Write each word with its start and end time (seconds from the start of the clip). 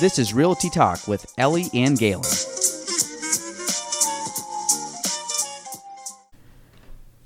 This 0.00 0.18
is 0.18 0.34
Realty 0.34 0.68
Talk 0.70 1.06
with 1.06 1.32
Ellie 1.38 1.66
and 1.72 1.96
Gaelan. 1.96 2.24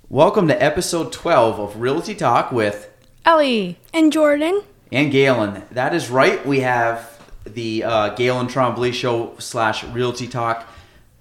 Welcome 0.08 0.48
to 0.48 0.62
episode 0.62 1.12
12 1.12 1.58
of 1.58 1.80
Realty 1.80 2.14
Talk 2.14 2.52
with 2.52 2.90
Ellie. 3.24 3.78
And 3.94 4.12
Jordan. 4.12 4.62
and 4.92 5.12
Gaelan. 5.12 5.68
That 5.70 5.94
is 5.94 6.10
right. 6.10 6.44
We 6.46 6.60
have 6.60 7.18
the 7.44 7.84
uh, 7.84 8.14
Gaelan 8.16 8.50
Trombley 8.50 8.92
Show 8.92 9.34
slash 9.38 9.82
Realty 9.84 10.28
Talk 10.28 10.68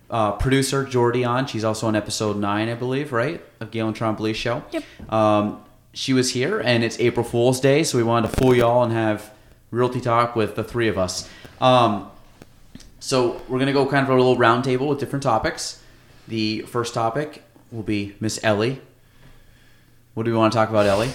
uh, 0.10 0.34
producer 0.34 0.84
Jordy 0.84 1.23
on. 1.23 1.46
She's 1.48 1.64
also 1.64 1.88
on 1.88 1.96
episode 1.96 2.36
nine, 2.38 2.68
I 2.68 2.73
believe, 2.73 3.14
right, 3.14 3.41
of 3.60 3.71
Gaelan 3.71 3.96
Trombley 3.96 4.36
Show. 4.36 4.64
Yep. 4.71 4.83
Um, 5.14 5.64
she 6.00 6.14
was 6.14 6.32
here, 6.32 6.62
and 6.62 6.82
it's 6.82 6.98
April 7.02 7.26
Fool's 7.26 7.60
Day, 7.60 7.84
so 7.84 7.98
we 7.98 8.06
wanted 8.06 8.32
to 8.32 8.38
fool 8.38 8.56
y'all 8.56 8.84
and 8.84 8.94
have 8.94 9.34
Realty 9.70 10.00
Talk 10.00 10.34
with 10.34 10.56
the 10.56 10.64
three 10.64 10.88
of 10.88 10.98
us. 10.98 11.28
Um, 11.60 12.10
so 13.02 13.42
we're 13.50 13.60
gonna 13.60 13.74
go 13.74 13.86
kind 13.86 14.06
of 14.06 14.10
a 14.10 14.16
little 14.16 14.38
roundtable 14.38 14.88
with 14.88 14.98
different 15.02 15.24
topics. 15.24 15.84
The 16.30 16.62
first 16.62 16.94
topic 16.94 17.44
will 17.70 17.84
be 17.84 18.16
Miss 18.22 18.42
Ellie. 18.46 18.80
What 20.14 20.24
do 20.24 20.32
we 20.32 20.38
want 20.38 20.54
to 20.54 20.58
talk 20.58 20.70
about, 20.70 20.86
Ellie? 20.86 21.12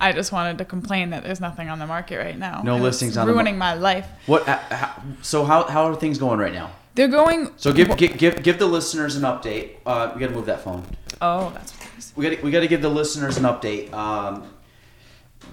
I 0.00 0.12
just 0.12 0.32
wanted 0.32 0.56
to 0.56 0.64
complain 0.64 1.10
that 1.10 1.22
there's 1.22 1.40
nothing 1.40 1.68
on 1.68 1.78
the 1.78 1.86
market 1.86 2.16
right 2.16 2.38
now. 2.38 2.62
No 2.64 2.78
listings 2.78 3.18
on 3.18 3.26
the 3.26 3.34
mar- 3.34 3.42
ruining 3.42 3.58
my 3.58 3.74
life. 3.74 4.08
What? 4.24 4.48
Uh, 4.48 4.56
how, 4.70 5.02
so 5.20 5.44
how 5.44 5.64
how 5.64 5.84
are 5.84 5.94
things 5.94 6.16
going 6.16 6.38
right 6.38 6.54
now? 6.54 6.70
They're 6.94 7.08
going. 7.08 7.50
So 7.58 7.74
give 7.74 7.94
give 7.98 8.16
give, 8.16 8.42
give 8.42 8.58
the 8.58 8.66
listeners 8.66 9.16
an 9.16 9.24
update. 9.24 9.76
Uh, 9.84 10.12
we 10.14 10.20
got 10.20 10.28
to 10.28 10.34
move 10.34 10.46
that 10.46 10.62
phone. 10.62 10.86
Oh, 11.20 11.50
that's 11.50 11.72
what 11.72 11.88
it 11.88 11.98
is. 11.98 12.12
We 12.16 12.30
got 12.30 12.42
we 12.42 12.50
got 12.50 12.60
to 12.60 12.68
give 12.68 12.82
the 12.82 12.88
listeners 12.88 13.36
an 13.36 13.44
update. 13.44 13.92
Um, 13.92 14.48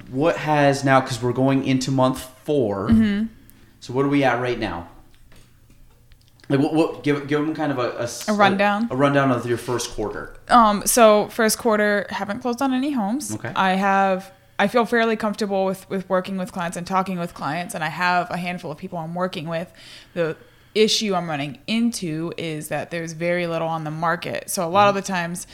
what 0.10 0.38
has 0.38 0.84
now? 0.84 1.02
Because 1.02 1.22
we're 1.22 1.34
going 1.34 1.66
into 1.66 1.92
month 1.92 2.22
4 2.44 2.90
Mm-hmm. 2.90 3.26
So 3.80 3.94
what 3.94 4.04
are 4.04 4.10
we 4.10 4.24
at 4.24 4.42
right 4.42 4.58
now? 4.58 4.90
Like 6.50 6.60
what? 6.60 6.74
what 6.74 7.04
give 7.04 7.28
give 7.28 7.40
them 7.40 7.56
kind 7.56 7.72
of 7.72 7.80
a 7.80 8.08
a 8.32 8.36
rundown? 8.36 8.88
A, 8.92 8.96
rundown 8.96 9.32
of 9.32 9.46
your 9.46 9.58
first 9.58 9.92
quarter. 9.92 10.36
Um. 10.50 10.86
So 10.86 11.28
first 11.30 11.58
quarter, 11.58 12.08
haven't 12.10 12.40
closed 12.40 12.62
on 12.62 12.74
any 12.74 12.92
homes. 12.92 13.34
Okay. 13.34 13.52
I 13.56 13.72
have. 13.72 14.32
I 14.58 14.68
feel 14.68 14.86
fairly 14.86 15.16
comfortable 15.16 15.66
with 15.66 15.90
with 15.90 16.08
working 16.10 16.38
with 16.38 16.52
clients 16.52 16.78
and 16.78 16.86
talking 16.86 17.20
with 17.20 17.34
clients, 17.34 17.76
and 17.76 17.84
I 17.84 17.90
have 17.90 18.30
a 18.32 18.38
handful 18.38 18.72
of 18.72 18.78
people 18.78 18.98
I'm 19.00 19.16
working 19.16 19.48
with. 19.48 19.72
The 20.14 20.38
issue 20.76 21.16
I'm 21.16 21.30
running 21.30 21.58
into 21.68 22.34
is 22.38 22.68
that 22.68 22.92
there's 22.92 23.14
very 23.14 23.48
little 23.48 23.68
on 23.68 23.84
the 23.86 23.92
market. 23.92 24.50
So 24.50 24.68
a 24.68 24.70
lot 24.70 24.90
of 24.90 24.96
the 24.96 25.02
times, 25.02 25.48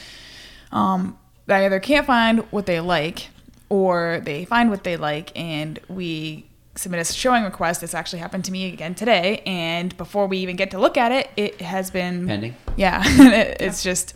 um, 0.71 1.17
they 1.47 1.65
either 1.65 1.79
can't 1.79 2.05
find 2.05 2.39
what 2.51 2.65
they 2.65 2.79
like, 2.79 3.29
or 3.69 4.21
they 4.23 4.45
find 4.45 4.69
what 4.69 4.83
they 4.83 4.97
like, 4.97 5.31
and 5.37 5.79
we 5.87 6.45
submit 6.75 6.99
a 7.01 7.13
showing 7.13 7.43
request. 7.43 7.81
This 7.81 7.93
actually 7.93 8.19
happened 8.19 8.45
to 8.45 8.51
me 8.51 8.71
again 8.73 8.95
today, 8.95 9.41
and 9.45 9.95
before 9.97 10.27
we 10.27 10.37
even 10.39 10.55
get 10.55 10.71
to 10.71 10.79
look 10.79 10.97
at 10.97 11.11
it, 11.11 11.29
it 11.37 11.61
has 11.61 11.91
been 11.91 12.27
Pending? 12.27 12.55
Yeah, 12.75 13.01
it, 13.05 13.57
it's 13.61 13.83
just 13.83 14.13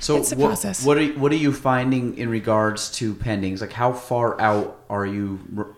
So 0.00 0.16
It's 0.16 0.34
what, 0.34 0.46
process. 0.48 0.84
what 0.84 0.98
are 0.98 1.06
what 1.18 1.32
are 1.32 1.36
you 1.36 1.52
finding 1.52 2.16
in 2.18 2.28
regards 2.28 2.90
to 2.98 3.14
pendings? 3.14 3.60
Like 3.60 3.72
how 3.72 3.92
far 3.92 4.40
out 4.40 4.80
are 4.90 5.06
you 5.06 5.40
re- 5.52 5.72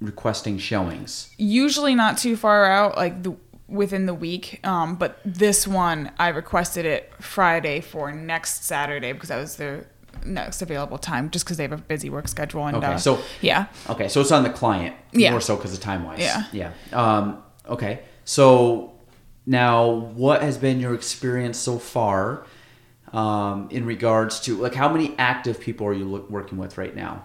requesting 0.00 0.58
showings? 0.58 1.30
usually 1.38 1.94
not 1.94 2.18
too 2.18 2.36
far 2.36 2.64
out, 2.66 2.96
like 2.96 3.22
the 3.22 3.34
within 3.68 4.06
the 4.06 4.14
week. 4.14 4.60
Um, 4.64 4.96
but 4.96 5.18
this 5.24 5.66
one, 5.66 6.10
I 6.18 6.28
requested 6.28 6.84
it 6.84 7.12
Friday 7.20 7.80
for 7.80 8.12
next 8.12 8.64
Saturday 8.64 9.12
because 9.12 9.28
that 9.30 9.38
was 9.40 9.56
their 9.56 9.86
next 10.24 10.62
available 10.62 10.98
time, 10.98 11.30
just 11.30 11.44
because 11.44 11.56
they 11.56 11.64
have 11.64 11.72
a 11.72 11.76
busy 11.78 12.08
work 12.10 12.28
schedule. 12.28 12.66
And 12.66 12.76
Okay, 12.76 12.86
uh, 12.86 12.96
so- 12.98 13.18
yeah, 13.40 13.66
Okay, 13.88 14.08
so 14.08 14.20
it's 14.20 14.30
on 14.32 14.42
the 14.42 14.50
client 14.50 14.94
Yeah. 15.12 15.30
more 15.30 15.40
so 15.40 15.56
because 15.56 15.72
of 15.74 15.80
time 15.80 16.04
wise. 16.04 16.20
Yeah. 16.20 16.44
Yeah. 16.52 16.70
Um, 16.92 17.42
okay, 17.68 18.00
so 18.24 18.92
now 19.46 19.88
what 19.90 20.42
has 20.42 20.56
been 20.56 20.80
your 20.80 20.94
experience 20.94 21.58
so 21.58 21.78
far 21.78 22.46
um, 23.12 23.68
in 23.70 23.84
regards 23.86 24.40
to 24.40 24.56
like 24.56 24.74
how 24.74 24.88
many 24.88 25.14
active 25.18 25.60
people 25.60 25.86
are 25.86 25.92
you 25.92 26.04
look, 26.04 26.28
working 26.30 26.58
with 26.58 26.76
right 26.78 26.94
now? 26.96 27.24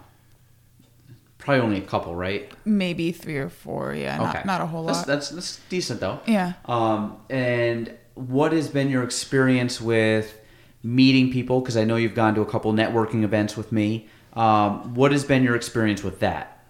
Probably 1.49 1.65
only 1.65 1.77
a 1.79 1.87
couple, 1.87 2.13
right? 2.13 2.51
maybe 2.63 3.11
three 3.11 3.37
or 3.37 3.49
four. 3.49 3.93
Yeah, 3.95 4.17
not, 4.17 4.45
not 4.45 4.61
a 4.61 4.67
whole 4.67 4.85
that's, 4.85 4.99
lot. 4.99 5.07
That's 5.07 5.29
that's 5.29 5.59
decent 5.69 5.99
though. 5.99 6.19
Yeah. 6.27 6.53
Um, 6.65 7.17
and 7.29 7.91
what 8.13 8.51
has 8.51 8.67
been 8.67 8.89
your 8.89 9.03
experience 9.03 9.81
with 9.81 10.39
meeting 10.83 11.31
people? 11.31 11.59
Because 11.61 11.75
I 11.75 11.85
know 11.85 11.95
you've 11.95 12.13
gone 12.13 12.35
to 12.35 12.41
a 12.41 12.45
couple 12.45 12.71
networking 12.73 13.23
events 13.23 13.57
with 13.57 13.71
me. 13.71 14.07
Um, 14.33 14.93
what 14.93 15.11
has 15.11 15.23
been 15.25 15.41
your 15.41 15.55
experience 15.55 16.03
with 16.03 16.19
that? 16.19 16.63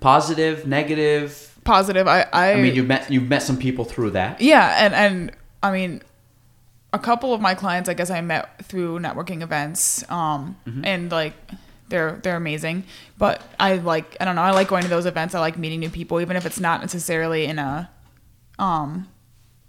Positive, 0.00 0.66
negative? 0.66 1.56
Positive. 1.62 2.08
I, 2.08 2.26
I, 2.32 2.52
I 2.54 2.60
mean, 2.60 2.74
you've 2.74 2.86
met 2.88 3.10
you've 3.10 3.28
met 3.28 3.42
some 3.42 3.56
people 3.58 3.84
through 3.84 4.10
that. 4.12 4.40
Yeah, 4.40 4.84
and 4.84 4.94
and 4.94 5.32
I 5.62 5.70
mean, 5.70 6.02
a 6.92 6.98
couple 6.98 7.34
of 7.34 7.40
my 7.40 7.54
clients, 7.54 7.88
I 7.88 7.94
guess 7.94 8.10
I 8.10 8.20
met 8.20 8.64
through 8.64 8.98
networking 8.98 9.42
events, 9.42 10.02
um, 10.10 10.56
Mm-hmm. 10.66 10.84
and 10.84 11.12
like 11.12 11.34
they're 11.90 12.18
they're 12.22 12.36
amazing. 12.36 12.84
But 13.18 13.42
I 13.58 13.74
like 13.74 14.16
I 14.20 14.24
don't 14.24 14.36
know, 14.36 14.42
I 14.42 14.52
like 14.52 14.68
going 14.68 14.82
to 14.84 14.88
those 14.88 15.06
events. 15.06 15.34
I 15.34 15.40
like 15.40 15.58
meeting 15.58 15.80
new 15.80 15.90
people, 15.90 16.20
even 16.20 16.36
if 16.36 16.46
it's 16.46 16.60
not 16.60 16.80
necessarily 16.80 17.44
in 17.44 17.58
a 17.58 17.90
um 18.58 19.08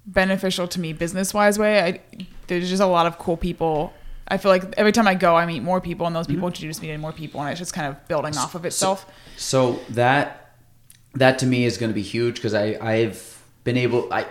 beneficial 0.06 0.68
to 0.68 0.80
me 0.80 0.94
business 0.94 1.34
wise 1.34 1.60
way. 1.60 1.82
I 1.82 2.26
there's 2.48 2.70
just 2.70 2.82
a 2.82 2.88
lot 2.88 3.06
of 3.06 3.18
cool 3.18 3.38
people. 3.38 3.94
I 4.28 4.38
feel 4.38 4.50
like 4.50 4.64
every 4.78 4.94
time 4.94 5.08
I 5.08 5.16
go, 5.16 5.36
I 5.36 5.46
meet 5.46 5.62
more 5.62 5.82
people, 5.82 6.08
and 6.08 6.16
those 6.16 6.28
people 6.28 6.48
introduce 6.48 6.82
me 6.82 6.88
to 6.88 6.98
more 6.98 7.12
people, 7.12 7.42
and 7.42 7.50
it's 7.50 7.60
just 7.60 7.74
kind 7.74 7.88
of 7.88 8.08
building 8.08 8.38
off 8.38 8.56
of 8.56 8.64
itself. 8.66 9.06
So 9.36 9.80
that 9.90 10.56
that 11.16 11.40
to 11.40 11.46
me 11.46 11.66
is 11.66 11.78
going 11.78 11.90
to 11.90 11.94
be 11.94 12.02
huge 12.02 12.36
because 12.36 12.54
I 12.54 12.78
I've 12.82 13.44
been 13.64 13.78
able 13.78 14.12
I. 14.14 14.26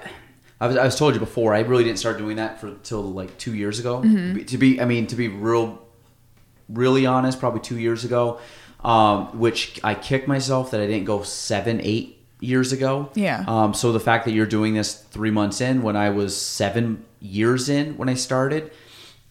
I 0.62 0.66
was, 0.66 0.76
I 0.76 0.84
was 0.84 0.94
told 0.94 1.14
you 1.14 1.20
before. 1.20 1.54
I 1.54 1.60
really 1.60 1.84
didn't 1.84 1.98
start 1.98 2.18
doing 2.18 2.36
that 2.36 2.60
for 2.60 2.74
till 2.82 3.00
like 3.00 3.38
two 3.38 3.54
years 3.54 3.78
ago. 3.78 4.02
Mm-hmm. 4.02 4.44
To 4.44 4.58
be, 4.58 4.78
I 4.78 4.84
mean, 4.84 5.06
to 5.06 5.16
be 5.16 5.26
real, 5.28 5.80
really 6.72 7.06
honest, 7.06 7.40
probably 7.40 7.60
two 7.60 7.78
years 7.78 8.04
ago, 8.04 8.40
um, 8.84 9.38
which 9.38 9.80
I 9.84 9.94
kicked 9.94 10.28
myself 10.28 10.70
that 10.70 10.80
I 10.80 10.86
didn't 10.86 11.04
go 11.04 11.22
seven, 11.22 11.80
eight 11.82 12.18
years 12.40 12.72
ago. 12.72 13.10
Yeah. 13.14 13.44
Um, 13.46 13.74
so 13.74 13.92
the 13.92 14.00
fact 14.00 14.24
that 14.24 14.32
you're 14.32 14.46
doing 14.46 14.74
this 14.74 14.94
three 14.94 15.30
months 15.30 15.60
in, 15.60 15.82
when 15.82 15.96
I 15.96 16.10
was 16.10 16.40
seven 16.40 17.04
years 17.20 17.68
in 17.68 17.96
when 17.96 18.08
I 18.08 18.14
started, 18.14 18.72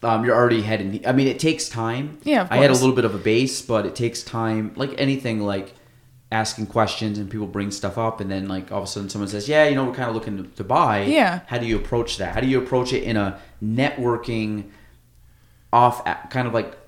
um, 0.02 0.24
you're 0.24 0.34
already 0.34 0.62
heading. 0.62 1.06
I 1.06 1.12
mean, 1.12 1.26
it 1.28 1.38
takes 1.38 1.68
time. 1.68 2.18
Yeah, 2.22 2.46
I 2.50 2.58
had 2.58 2.70
a 2.70 2.74
little 2.74 2.94
bit 2.94 3.04
of 3.04 3.14
a 3.14 3.18
base, 3.18 3.60
but 3.60 3.84
it 3.84 3.94
takes 3.94 4.22
time. 4.22 4.72
Like 4.76 4.94
anything, 4.98 5.40
like 5.40 5.74
asking 6.32 6.66
questions 6.66 7.18
and 7.18 7.28
people 7.28 7.46
bring 7.46 7.70
stuff 7.70 7.98
up, 7.98 8.20
and 8.20 8.30
then 8.30 8.48
like 8.48 8.72
all 8.72 8.78
of 8.78 8.84
a 8.84 8.86
sudden 8.86 9.10
someone 9.10 9.28
says, 9.28 9.48
"Yeah, 9.48 9.68
you 9.68 9.74
know, 9.74 9.84
we're 9.84 9.94
kind 9.94 10.08
of 10.08 10.14
looking 10.14 10.38
to, 10.38 10.44
to 10.56 10.64
buy." 10.64 11.02
Yeah. 11.02 11.40
How 11.48 11.58
do 11.58 11.66
you 11.66 11.76
approach 11.76 12.16
that? 12.16 12.34
How 12.34 12.40
do 12.40 12.46
you 12.46 12.58
approach 12.62 12.94
it 12.94 13.02
in 13.02 13.18
a 13.18 13.38
networking, 13.62 14.70
off, 15.70 16.02
kind 16.30 16.48
of 16.48 16.54
like 16.54 16.79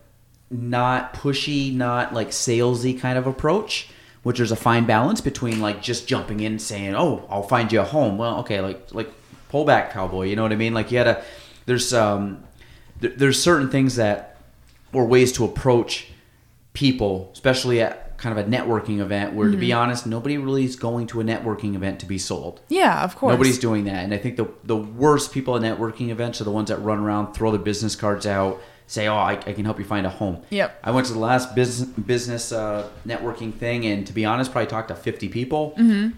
not 0.53 1.15
pushy, 1.15 1.75
not 1.75 2.13
like 2.15 2.29
salesy 2.29 3.01
kind 3.01 3.19
of 3.19 3.27
approach? 3.27 3.89
Which 4.23 4.37
there's 4.37 4.53
a 4.53 4.57
fine 4.57 4.87
balance 4.87 5.21
between 5.21 5.61
like 5.61 5.83
just 5.83 6.07
jumping 6.07 6.39
in 6.41 6.53
and 6.53 6.63
saying, 6.63 6.95
"Oh, 6.95 7.27
I'll 7.29 7.43
find 7.43 7.73
you 7.73 7.81
a 7.81 7.85
home." 7.85 8.19
Well, 8.19 8.39
okay, 8.41 8.61
like 8.61 8.95
like 8.95 9.11
pull 9.49 9.65
back, 9.65 9.93
cowboy. 9.93 10.27
You 10.27 10.37
know 10.37 10.43
what 10.43 10.53
I 10.53 10.57
mean? 10.57 10.75
Like 10.75 10.93
you 10.93 10.99
gotta. 10.99 11.25
There's 11.67 11.93
um, 11.93 12.45
there, 13.01 13.11
there's 13.11 13.43
certain 13.43 13.69
things 13.69 13.97
that 13.97 14.37
or 14.93 15.07
ways 15.07 15.33
to 15.33 15.45
approach 15.45 16.09
people, 16.73 17.31
especially 17.33 17.81
at 17.81 18.17
kind 18.19 18.39
of 18.39 18.47
a 18.47 18.49
networking 18.49 19.01
event 19.01 19.35
where, 19.35 19.47
to 19.49 19.53
Mm-hmm. 19.55 19.61
be 19.61 19.73
honest, 19.73 20.07
nobody 20.07 20.39
really 20.39 20.65
is 20.65 20.77
going 20.77 21.09
to 21.09 21.21
a 21.21 21.25
networking 21.25 21.75
event 21.75 21.99
to 22.01 22.07
be 22.07 22.19
sold. 22.19 22.61
Yeah, 22.69 23.03
of 23.03 23.17
course. 23.17 23.33
Nobody's 23.33 23.59
doing 23.59 23.85
that. 23.85 24.05
And 24.05 24.15
I 24.15 24.19
think 24.19 24.37
the, 24.37 24.49
the 24.63 24.77
worst 24.77 25.33
people 25.33 25.57
at 25.57 25.63
networking 25.63 26.11
events 26.11 26.41
are 26.41 26.45
the 26.45 26.53
ones 26.53 26.69
that 26.69 26.77
run 26.77 26.99
around, 27.01 27.33
throw 27.35 27.51
their 27.51 27.59
business 27.61 27.97
cards 27.97 28.25
out, 28.25 28.61
say, 28.93 29.09
oh, 29.09 29.17
I, 29.17 29.33
I 29.33 29.55
can 29.55 29.65
help 29.65 29.79
you 29.79 29.87
find 29.87 30.05
a 30.05 30.11
home. 30.11 30.43
Yep. 30.51 30.81
I 30.85 30.91
went 30.91 31.07
to 31.07 31.15
the 31.15 31.19
last 31.19 31.55
business, 31.55 31.89
business 31.89 32.53
uh, 32.53 32.91
networking 33.07 33.55
thing, 33.55 33.87
and 33.87 34.07
to 34.07 34.13
be 34.13 34.27
honest, 34.27 34.53
probably 34.53 34.69
talked 34.69 34.89
to 34.89 34.95
50 34.95 35.31
people. 35.31 35.71
Mm-hmm. 35.79 36.11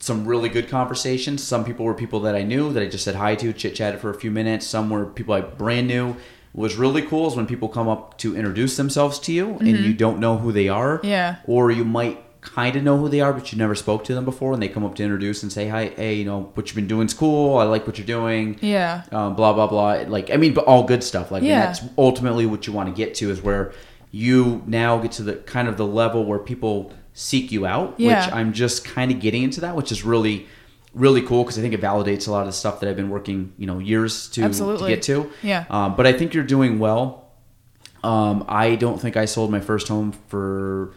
Some 0.00 0.26
really 0.26 0.48
good 0.48 0.68
conversations. 0.68 1.44
Some 1.44 1.64
people 1.64 1.86
were 1.86 1.94
people 1.94 2.18
that 2.20 2.34
I 2.34 2.42
knew 2.42 2.72
that 2.72 2.82
I 2.82 2.86
just 2.86 3.04
said 3.04 3.14
hi 3.14 3.36
to, 3.36 3.52
chit 3.52 3.76
chatted 3.76 4.00
for 4.00 4.10
a 4.10 4.14
few 4.14 4.32
minutes. 4.32 4.66
Some 4.66 4.90
were 4.90 5.06
people 5.06 5.32
I 5.34 5.42
brand 5.42 5.86
new. 5.86 6.16
What 6.52 6.64
was 6.64 6.74
really 6.74 7.02
cool 7.02 7.28
is 7.28 7.36
when 7.36 7.46
people 7.46 7.68
come 7.68 7.86
up 7.86 8.18
to 8.18 8.36
introduce 8.36 8.76
themselves 8.76 9.20
to 9.20 9.32
you 9.32 9.56
and 9.58 9.68
you 9.68 9.94
don't 9.94 10.18
know 10.18 10.38
who 10.38 10.50
they 10.50 10.68
are. 10.68 10.98
Mm-hmm. 10.98 11.06
Yeah. 11.06 11.36
Or 11.46 11.70
you 11.70 11.84
might 11.84 12.18
kind 12.54 12.76
of 12.76 12.82
know 12.82 12.96
who 12.96 13.08
they 13.08 13.20
are, 13.20 13.32
but 13.32 13.52
you 13.52 13.58
never 13.58 13.74
spoke 13.74 14.04
to 14.04 14.14
them 14.14 14.24
before, 14.24 14.52
and 14.54 14.62
they 14.62 14.68
come 14.68 14.84
up 14.84 14.94
to 14.94 15.02
introduce 15.02 15.42
and 15.42 15.52
say, 15.52 15.68
"Hi, 15.68 15.92
hey, 15.96 16.14
you 16.14 16.24
know 16.24 16.50
what 16.54 16.66
you've 16.68 16.76
been 16.76 16.86
doing 16.86 17.06
is 17.06 17.12
cool. 17.14 17.58
I 17.58 17.64
like 17.64 17.86
what 17.86 17.98
you're 17.98 18.06
doing." 18.06 18.56
Yeah. 18.60 19.02
Um, 19.12 19.34
blah 19.36 19.52
blah 19.52 19.66
blah. 19.66 20.04
Like 20.08 20.30
I 20.30 20.36
mean, 20.36 20.54
but 20.54 20.64
all 20.64 20.84
good 20.84 21.02
stuff. 21.04 21.30
Like 21.30 21.42
Yeah. 21.42 21.66
that's 21.66 21.80
ultimately 21.98 22.46
what 22.46 22.66
you 22.66 22.72
want 22.72 22.88
to 22.88 22.94
get 22.94 23.14
to 23.16 23.30
is 23.30 23.42
where 23.42 23.72
you 24.10 24.62
now 24.66 24.96
get 24.98 25.12
to 25.12 25.22
the 25.22 25.34
kind 25.34 25.68
of 25.68 25.76
the 25.76 25.86
level 25.86 26.24
where 26.24 26.38
people 26.38 26.92
seek 27.12 27.52
you 27.52 27.66
out. 27.66 27.94
Yeah. 27.98 28.24
Which 28.24 28.34
I'm 28.34 28.52
just 28.52 28.84
kind 28.84 29.10
of 29.10 29.20
getting 29.20 29.42
into 29.42 29.60
that, 29.62 29.76
which 29.76 29.92
is 29.92 30.04
really 30.04 30.46
really 30.94 31.20
cool 31.20 31.42
because 31.44 31.58
I 31.58 31.60
think 31.62 31.74
it 31.74 31.80
validates 31.82 32.26
a 32.26 32.30
lot 32.30 32.40
of 32.40 32.46
the 32.46 32.52
stuff 32.54 32.80
that 32.80 32.88
I've 32.88 32.96
been 32.96 33.10
working 33.10 33.52
you 33.58 33.66
know 33.66 33.78
years 33.78 34.28
to, 34.30 34.40
to 34.40 34.46
Absolutely. 34.46 34.88
get 34.88 35.02
to. 35.02 35.30
Yeah. 35.42 35.66
Um, 35.68 35.94
but 35.94 36.06
I 36.06 36.12
think 36.14 36.32
you're 36.32 36.44
doing 36.44 36.78
well. 36.78 37.24
Um, 38.02 38.44
I 38.48 38.76
don't 38.76 38.98
think 39.00 39.16
I 39.16 39.24
sold 39.24 39.50
my 39.50 39.60
first 39.60 39.88
home 39.88 40.12
for 40.28 40.92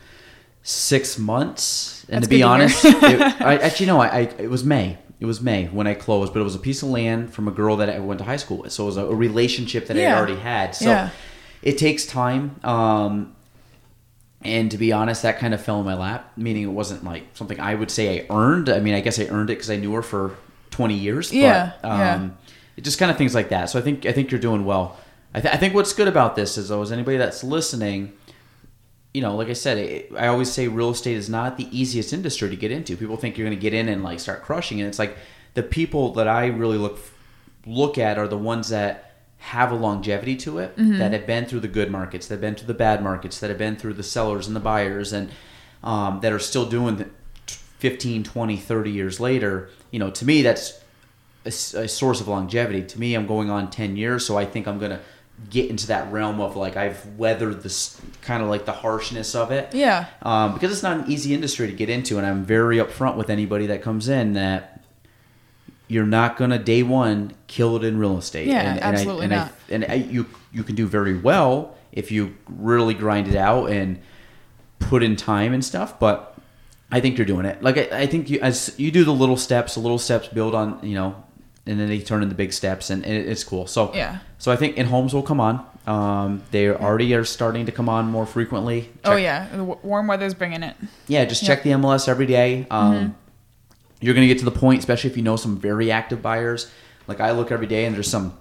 six 0.69 1.17
months, 1.17 2.05
and 2.09 2.17
That's 2.17 2.27
to 2.27 2.29
be 2.29 2.37
good 2.37 2.41
to 2.43 2.47
honest, 2.47 2.85
it, 2.85 3.41
I, 3.41 3.57
actually 3.57 3.87
no, 3.87 3.99
I, 3.99 4.07
I 4.07 4.19
it 4.37 4.49
was 4.49 4.63
May. 4.63 4.97
It 5.19 5.25
was 5.25 5.41
May 5.41 5.65
when 5.65 5.85
I 5.87 5.95
closed, 5.95 6.31
but 6.33 6.39
it 6.39 6.43
was 6.43 6.55
a 6.55 6.59
piece 6.59 6.81
of 6.83 6.89
land 6.89 7.33
from 7.33 7.47
a 7.47 7.51
girl 7.51 7.75
that 7.77 7.89
I 7.89 7.99
went 7.99 8.19
to 8.19 8.23
high 8.25 8.37
school 8.37 8.57
with. 8.59 8.71
So 8.71 8.83
it 8.83 8.85
was 8.87 8.97
a, 8.97 9.05
a 9.05 9.15
relationship 9.15 9.87
that 9.87 9.97
I 9.97 10.01
Yeah. 10.01 10.09
had 10.09 10.17
already 10.17 10.35
had. 10.37 10.75
So 10.75 10.85
Yeah. 10.91 11.09
it 11.61 11.77
takes 11.77 12.05
time. 12.05 12.55
Um, 12.63 13.35
and 14.41 14.71
to 14.71 14.77
be 14.77 14.93
honest, 14.93 15.23
that 15.23 15.37
kind 15.39 15.53
of 15.53 15.61
fell 15.61 15.79
in 15.79 15.85
my 15.85 15.95
lap, 15.95 16.31
meaning 16.37 16.63
it 16.63 16.67
wasn't 16.67 17.03
like 17.03 17.23
something 17.33 17.59
I 17.59 17.75
would 17.75 17.91
say 17.91 18.21
I 18.21 18.25
earned. 18.33 18.69
I 18.69 18.79
mean, 18.79 18.93
I 18.93 19.01
guess 19.01 19.19
I 19.19 19.25
earned 19.25 19.49
it 19.49 19.55
because 19.55 19.69
I 19.69 19.75
knew 19.75 19.91
her 19.93 20.01
for 20.01 20.35
20 20.71 20.93
years. 20.93 21.33
Yeah, 21.33 21.73
But, 21.81 21.91
um, 21.91 21.99
yeah. 21.99 22.29
It 22.77 22.83
just 22.85 22.97
kind 22.97 23.11
of 23.11 23.17
things 23.17 23.35
like 23.35 23.49
that. 23.49 23.69
So 23.69 23.77
I 23.77 23.81
think 23.81 24.05
I 24.05 24.13
think 24.13 24.31
you're 24.31 24.39
doing 24.39 24.63
well. 24.63 24.97
I, 25.33 25.41
th- 25.41 25.53
I 25.53 25.57
think 25.57 25.73
what's 25.73 25.91
good 25.91 26.07
about 26.07 26.37
this 26.37 26.57
is 26.57 26.69
though, 26.69 26.81
is 26.81 26.93
anybody 26.93 27.17
that's 27.17 27.43
listening, 27.43 28.13
you 29.13 29.21
know, 29.21 29.35
like 29.35 29.49
I 29.49 29.53
said, 29.53 29.77
it, 29.77 30.11
I 30.17 30.27
always 30.27 30.51
say 30.51 30.67
real 30.67 30.91
estate 30.91 31.15
is 31.15 31.29
not 31.29 31.57
the 31.57 31.67
easiest 31.77 32.13
industry 32.13 32.49
to 32.49 32.55
get 32.55 32.71
into. 32.71 32.95
People 32.95 33.17
think 33.17 33.37
you're 33.37 33.47
going 33.47 33.57
to 33.57 33.61
get 33.61 33.73
in 33.73 33.89
and 33.89 34.03
like 34.03 34.19
start 34.19 34.43
crushing, 34.43 34.79
and 34.79 34.87
it's 34.87 34.99
like 34.99 35.17
the 35.55 35.63
people 35.63 36.13
that 36.13 36.27
I 36.27 36.47
really 36.47 36.77
look 36.77 36.99
look 37.65 37.97
at 37.97 38.17
are 38.17 38.27
the 38.27 38.37
ones 38.37 38.69
that 38.69 39.05
have 39.37 39.71
a 39.71 39.75
longevity 39.75 40.35
to 40.35 40.59
it, 40.59 40.73
that 40.97 41.13
have 41.13 41.25
been 41.25 41.45
through 41.45 41.61
the 41.61 41.67
good 41.67 41.89
markets, 41.89 42.27
that 42.27 42.35
have 42.35 42.41
been 42.41 42.55
through 42.55 42.67
the 42.67 42.73
bad 42.73 43.01
markets, 43.03 43.39
that 43.39 43.49
have 43.49 43.57
been 43.57 43.75
through 43.75 43.93
the 43.93 44.03
sellers 44.03 44.47
and 44.47 44.55
the 44.55 44.59
buyers, 44.59 45.13
and 45.13 45.29
um, 45.83 46.19
that 46.21 46.33
are 46.33 46.39
still 46.39 46.65
doing 46.65 46.97
the 46.97 47.09
15, 47.47 48.23
20, 48.23 48.57
30 48.57 48.91
years 48.91 49.19
later. 49.19 49.69
You 49.91 49.99
know, 49.99 50.11
to 50.11 50.25
me, 50.25 50.41
that's 50.41 50.79
a 51.45 51.51
source 51.51 52.19
of 52.21 52.27
longevity. 52.27 52.83
To 52.83 52.99
me, 52.99 53.15
I'm 53.15 53.25
going 53.25 53.49
on 53.49 53.71
10 53.71 53.95
years, 53.95 54.25
so 54.25 54.37
I 54.37 54.45
think 54.45 54.67
I'm 54.67 54.77
going 54.77 54.91
to 54.91 54.99
get 55.49 55.69
into 55.69 55.87
that 55.87 56.11
realm 56.11 56.39
of 56.39 56.55
like 56.55 56.77
I've 56.77 57.05
weathered 57.17 57.63
this 57.63 57.99
kind 58.21 58.43
of 58.43 58.49
like 58.49 58.65
the 58.65 58.71
harshness 58.71 59.33
of 59.35 59.51
it 59.51 59.73
Yeah. 59.73 60.05
um, 60.21 60.53
because 60.53 60.71
it's 60.71 60.83
not 60.83 60.97
an 60.97 61.11
easy 61.11 61.33
industry 61.33 61.67
to 61.67 61.73
get 61.73 61.89
into, 61.89 62.17
and 62.17 62.25
I'm 62.27 62.43
very 62.45 62.77
upfront 62.77 63.15
with 63.15 63.29
anybody 63.29 63.67
that 63.67 63.81
comes 63.81 64.09
in 64.09 64.33
that 64.33 64.83
you're 65.87 66.05
not 66.05 66.37
gonna 66.37 66.59
day 66.59 66.83
one 66.83 67.33
kill 67.47 67.75
it 67.77 67.83
in 67.83 67.97
real 67.97 68.17
estate. 68.17 68.47
Yeah, 68.47 68.73
and, 68.73 68.79
absolutely 68.81 69.23
and 69.25 69.31
not. 69.31 69.51
and, 69.69 69.83
I, 69.83 69.87
and 69.87 70.05
I, 70.05 70.07
you 70.07 70.25
you 70.51 70.63
can 70.63 70.75
do 70.75 70.85
very 70.85 71.17
well 71.17 71.75
if 71.91 72.11
you 72.11 72.35
really 72.47 72.93
grind 72.93 73.27
it 73.27 73.35
out 73.35 73.71
and 73.71 73.99
put 74.79 75.01
in 75.03 75.15
time 75.15 75.53
and 75.53 75.63
stuff, 75.63 75.99
but. 75.99 76.35
I 76.91 77.01
think 77.01 77.19
you're 77.19 77.27
doing 77.27 77.45
it. 77.45 77.61
Like 77.61 77.77
I, 77.77 77.99
I 77.99 78.05
think 78.07 78.31
you 78.31 78.39
as 78.41 78.73
you 78.79 78.89
do 78.89 79.03
the 79.03 79.13
little 79.13 79.37
steps, 79.37 79.75
the 79.75 79.79
little 79.79 79.99
steps 79.99 80.27
build 80.27 80.55
on 80.55 80.79
you 80.81 80.95
know, 80.95 81.23
and 81.65 81.79
then 81.79 81.87
they 81.87 81.99
turn 81.99 82.23
into 82.23 82.35
big 82.35 82.53
steps, 82.53 82.89
and, 82.89 83.03
and 83.05 83.13
it, 83.13 83.27
it's 83.27 83.43
cool. 83.43 83.67
So 83.67 83.93
Yeah. 83.93 84.19
so 84.37 84.51
I 84.51 84.55
think 84.55 84.77
in 84.77 84.85
homes 84.87 85.13
will 85.13 85.23
come 85.23 85.39
on. 85.39 85.65
Um, 85.87 86.43
they 86.51 86.69
already 86.69 87.13
are 87.15 87.23
starting 87.25 87.65
to 87.65 87.71
come 87.71 87.89
on 87.89 88.07
more 88.11 88.25
frequently. 88.25 88.89
Oh 89.05 89.15
yeah, 89.15 89.47
the 89.49 89.57
w- 89.57 89.79
warm 89.81 90.07
weather's 90.07 90.33
bringing 90.35 90.61
it. 90.63 90.75
yeah, 91.07 91.25
just 91.25 91.43
check 91.45 91.63
the 91.63 91.71
MLS 91.71 92.07
every 92.07 92.25
day. 92.27 92.67
Um, 92.69 93.15
You're 94.01 94.13
going 94.13 94.27
to 94.27 94.33
get 94.33 94.39
to 94.39 94.45
the 94.45 94.51
point, 94.59 94.79
especially 94.79 95.09
if 95.09 95.17
you 95.17 95.23
know 95.23 95.35
some 95.35 95.57
very 95.57 95.91
active 95.91 96.21
buyers. 96.21 96.69
Like 97.07 97.19
I 97.19 97.31
look 97.31 97.51
every 97.51 97.67
day, 97.67 97.85
and 97.85 97.95
there's 97.95 98.09
some 98.09 98.37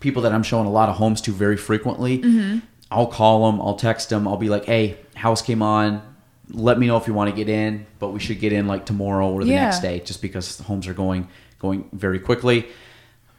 people 0.00 0.22
that 0.22 0.32
I'm 0.32 0.42
showing 0.42 0.66
a 0.66 0.70
lot 0.70 0.88
of 0.88 0.96
homes 0.96 1.20
to 1.22 1.30
very 1.30 1.56
frequently. 1.56 2.60
I'll 2.90 3.06
call 3.06 3.50
them, 3.50 3.60
I'll 3.60 3.76
text 3.76 4.10
them, 4.10 4.26
I'll 4.28 4.36
be 4.36 4.48
like, 4.48 4.64
"Hey, 4.64 4.96
house 5.14 5.42
came 5.42 5.62
on. 5.62 6.02
Let 6.50 6.78
me 6.78 6.86
know 6.86 6.96
if 6.96 7.06
you 7.08 7.14
want 7.14 7.30
to 7.30 7.36
get 7.36 7.48
in, 7.48 7.86
but 7.98 8.08
we 8.12 8.20
should 8.20 8.38
get 8.38 8.52
in 8.52 8.66
like 8.66 8.86
tomorrow 8.86 9.30
or 9.32 9.42
the 9.44 9.50
Yeah. 9.50 9.64
next 9.64 9.80
day, 9.80 10.00
just 10.00 10.20
because 10.22 10.56
the 10.56 10.64
homes 10.64 10.86
are 10.88 10.94
going 10.94 11.26
going 11.58 11.88
very 11.92 12.18
quickly." 12.18 12.66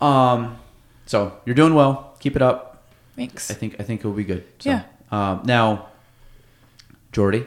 Um, 0.01 0.57
so 1.05 1.37
you're 1.45 1.55
doing 1.55 1.73
well. 1.73 2.15
Keep 2.19 2.35
it 2.35 2.41
up. 2.41 2.83
Thanks. 3.15 3.49
I 3.49 3.53
think 3.55 3.75
I 3.79 3.83
think 3.83 4.01
it'll 4.01 4.11
be 4.13 4.23
good. 4.23 4.43
So, 4.59 4.69
Yeah. 4.69 4.83
Um, 5.11 5.41
now, 5.45 5.87
Jordy, 7.11 7.45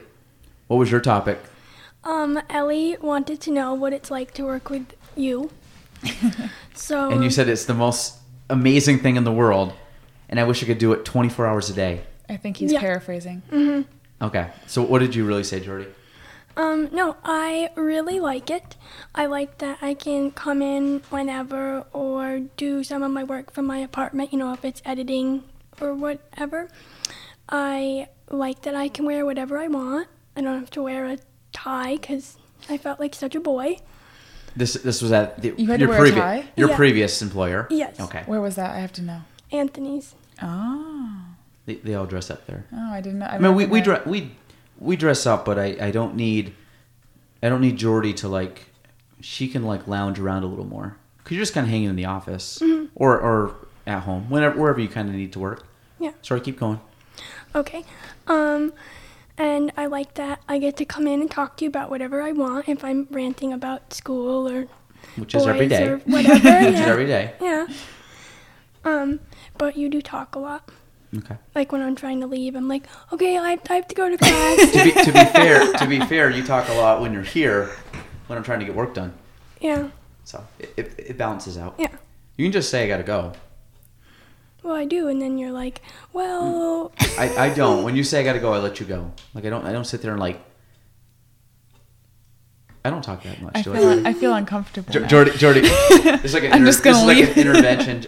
what 0.67 0.77
was 0.77 0.91
your 0.91 1.01
topic? 1.01 1.39
Um, 2.05 2.41
Ellie 2.49 2.97
wanted 3.01 3.41
to 3.43 3.51
know 3.51 3.75
what 3.75 3.93
it's 3.93 4.11
like 4.11 4.33
to 4.35 4.45
work 4.45 4.71
with 4.71 4.87
you. 5.17 5.51
so 6.75 7.11
And 7.11 7.23
you 7.23 7.29
said 7.31 7.49
it's 7.49 7.67
the 7.67 7.75
most 7.75 8.17
amazing 8.49 8.99
thing 9.01 9.17
in 9.17 9.25
the 9.25 9.33
world, 9.33 9.75
and 10.29 10.41
I 10.41 10.45
wish 10.45 10.63
I 10.63 10.67
could 10.67 10.79
do 10.79 10.93
it 10.93 11.05
24 11.05 11.47
hours 11.47 11.69
a 11.69 11.75
day. 11.75 12.01
I 12.29 12.37
think 12.39 12.57
he's 12.57 12.73
Yeah. 12.73 12.81
paraphrasing. 12.81 13.43
Okay, 14.23 14.49
so 14.67 14.83
what 14.83 15.01
did 15.01 15.15
you 15.15 15.27
really 15.27 15.45
say, 15.45 15.61
Jordy? 15.61 15.87
Um, 16.61 16.89
no, 16.93 17.17
I 17.25 17.71
really 17.75 18.21
like 18.21 18.51
it. 18.51 18.77
I 19.15 19.25
like 19.27 19.59
that 19.59 19.79
I 19.81 19.95
can 19.95 20.31
come 20.31 20.61
in 20.61 21.01
whenever 21.09 21.87
or 21.93 22.41
do 22.57 22.85
some 22.85 23.03
of 23.03 23.11
my 23.11 23.25
work 23.25 23.51
from 23.53 23.67
my 23.67 23.79
apartment, 23.79 24.31
you 24.33 24.39
know, 24.39 24.53
if 24.53 24.63
it's 24.65 24.83
editing 24.85 25.45
or 25.81 25.95
whatever. 25.95 26.69
I 27.49 28.09
like 28.31 28.63
that 28.63 28.75
I 28.75 28.89
can 28.89 29.07
wear 29.07 29.25
whatever 29.25 29.57
I 29.59 29.69
want. 29.69 30.09
I 30.37 30.43
don't 30.43 30.59
have 30.61 30.71
to 30.73 30.83
wear 30.83 31.07
a 31.07 31.19
tie 31.53 31.97
because 31.97 32.37
I 32.69 32.77
felt 32.77 33.01
like 33.01 33.15
such 33.15 33.35
a 33.35 33.41
boy. 33.41 33.79
This 34.55 34.75
this 34.75 35.01
was 35.01 35.13
at 35.13 35.41
the, 35.41 35.55
You 35.57 35.67
had 35.69 35.81
to 35.81 35.87
your 35.87 35.89
wear 35.89 35.99
a 35.99 36.03
previous 36.03 36.23
tie? 36.25 36.45
your 36.57 36.69
Yeah. 36.71 36.77
previous 36.77 37.23
employer. 37.23 37.67
Yes. 37.71 37.99
Okay. 37.99 38.23
Where 38.27 38.41
was 38.43 38.57
that? 38.57 38.75
I 38.77 38.81
have 38.81 38.93
to 38.95 39.03
know. 39.03 39.21
Anthony's. 39.51 40.15
Oh, 40.43 41.23
They, 41.67 41.77
they 41.77 41.95
all 41.95 42.07
dress 42.07 42.31
up 42.31 42.47
there. 42.47 42.67
oh, 42.73 42.93
I 42.93 43.01
didn't 43.01 43.21
know. 43.21 43.27
I 43.27 43.39
mean, 43.39 43.55
we 43.55 43.65
we 43.67 43.81
dress 43.81 44.05
we 44.07 44.33
we 44.81 44.97
dress 44.97 45.27
up, 45.27 45.45
but 45.45 45.59
I 45.59 45.77
I 45.81 45.91
don't 45.91 46.17
need 46.17 46.55
I 47.43 47.49
don't 47.49 47.61
need 47.61 47.77
Jordy 47.77 48.13
to 48.15 48.29
like 48.29 48.67
she 49.21 49.47
can 49.49 49.65
like 49.65 49.87
lounge 49.87 50.19
around 50.19 50.43
a 50.43 50.47
little 50.47 50.65
more 50.67 50.97
because 51.19 51.37
you're 51.37 51.43
just 51.43 51.53
kind 51.55 51.65
of 51.67 51.71
hanging 51.71 51.89
in 51.91 51.97
the 51.97 52.07
office 52.07 52.59
Mm-hmm. 52.61 52.87
or 52.95 53.21
or 53.21 53.55
at 53.87 54.03
home 54.03 54.29
whenever 54.31 54.59
wherever 54.59 54.81
you 54.81 54.89
kind 54.89 55.09
of 55.09 55.15
need 55.15 55.33
to 55.35 55.39
work. 55.39 55.67
Yeah. 55.99 56.13
Sorry, 56.23 56.41
keep 56.41 56.59
going. 56.59 56.81
Okay. 57.55 57.85
Um, 58.27 58.73
and 59.37 59.73
I 59.77 59.87
like 59.87 60.15
that 60.15 60.41
I 60.49 60.59
get 60.59 60.77
to 60.79 60.85
come 60.85 61.07
in 61.07 61.21
and 61.21 61.31
talk 61.31 61.57
to 61.59 61.65
you 61.65 61.69
about 61.69 61.91
whatever 61.91 62.23
I 62.23 62.33
want 62.33 62.69
if 62.69 62.83
I'm 62.85 63.07
ranting 63.11 63.53
about 63.53 63.93
school 63.93 64.49
or 64.49 64.67
Which 65.17 65.35
is 65.35 65.47
every 65.47 65.67
day. 65.69 65.87
or 65.89 65.99
whatever. 66.07 66.35
Which 66.35 66.75
is 66.75 66.81
every 66.81 67.07
day. 67.07 67.35
Yeah. 67.41 67.67
Um, 68.85 69.21
but 69.59 69.77
you 69.77 69.89
do 69.91 70.01
talk 70.01 70.35
a 70.35 70.39
lot. 70.39 70.71
Okay. 71.17 71.37
Like 71.55 71.73
when 71.73 71.83
I'm 71.83 71.97
trying 71.97 72.21
to 72.21 72.27
leave, 72.29 72.55
I'm 72.55 72.69
like, 72.69 72.87
okay, 73.13 73.37
I, 73.37 73.59
I 73.69 73.75
have 73.75 73.89
to 73.89 73.95
go 73.95 74.09
to 74.09 74.17
class. 74.17 74.59
to 74.73 74.85
be 74.85 74.91
to 74.93 75.13
be 75.13 75.25
fair, 75.33 75.73
to 75.79 75.87
be 75.87 76.01
fair, 76.01 76.31
you 76.31 76.45
talk 76.45 76.69
a 76.69 76.75
lot 76.75 77.01
when 77.01 77.13
you're 77.13 77.23
here, 77.23 77.71
when 78.29 78.39
I'm 78.39 78.45
trying 78.45 78.61
to 78.61 78.65
get 78.65 78.75
work 78.75 78.95
done. 78.95 79.13
yeah. 79.61 79.89
So 80.25 80.47
it, 80.61 80.73
it, 80.77 80.95
it 80.99 81.19
balances 81.19 81.59
out. 81.59 81.75
Yeah. 81.77 81.89
You 82.37 82.45
can 82.45 82.53
just 82.53 82.71
say 82.71 82.85
I 82.85 82.89
gotta 82.89 83.03
go. 83.03 83.33
Well, 84.63 84.75
I 84.75 84.85
do, 84.85 85.09
and 85.09 85.21
then 85.21 85.39
you're 85.39 85.51
like, 85.51 85.81
well, 86.13 86.93
mm. 86.97 87.19
I, 87.19 87.47
I 87.47 87.55
don't. 87.55 87.83
When 87.83 87.97
you 87.97 88.05
say 88.05 88.21
I 88.21 88.23
gotta 88.23 88.39
go, 88.39 88.53
I 88.53 88.59
let 88.59 88.79
you 88.79 88.87
go. 88.87 89.11
Like 89.35 89.45
I 89.45 89.51
don't 89.51 89.67
I 89.67 89.73
don't 89.73 89.87
sit 89.87 90.03
there 90.03 90.13
and 90.13 90.21
like. 90.21 90.41
I 92.85 92.91
don't 92.91 93.03
talk 93.03 93.23
that 93.25 93.43
much. 93.43 93.53
I 93.57 93.63
do 93.63 93.75
feel, 93.75 94.07
I 94.07 94.13
feel 94.13 94.33
uncomfortable. 94.35 94.93
Jo- 94.93 95.05
Jordy, 95.05 95.33
Jordy, 95.33 95.61
it's 95.65 96.33
like 96.33 96.45
an 96.45 96.53
I'm 96.53 96.59
inter- 96.61 96.67
just 96.73 96.83
gonna 96.85 96.95
this 96.95 97.03
is 97.03 97.09
like 97.09 97.17
leave. 97.17 97.37
an 97.37 97.39
intervention. 97.39 98.07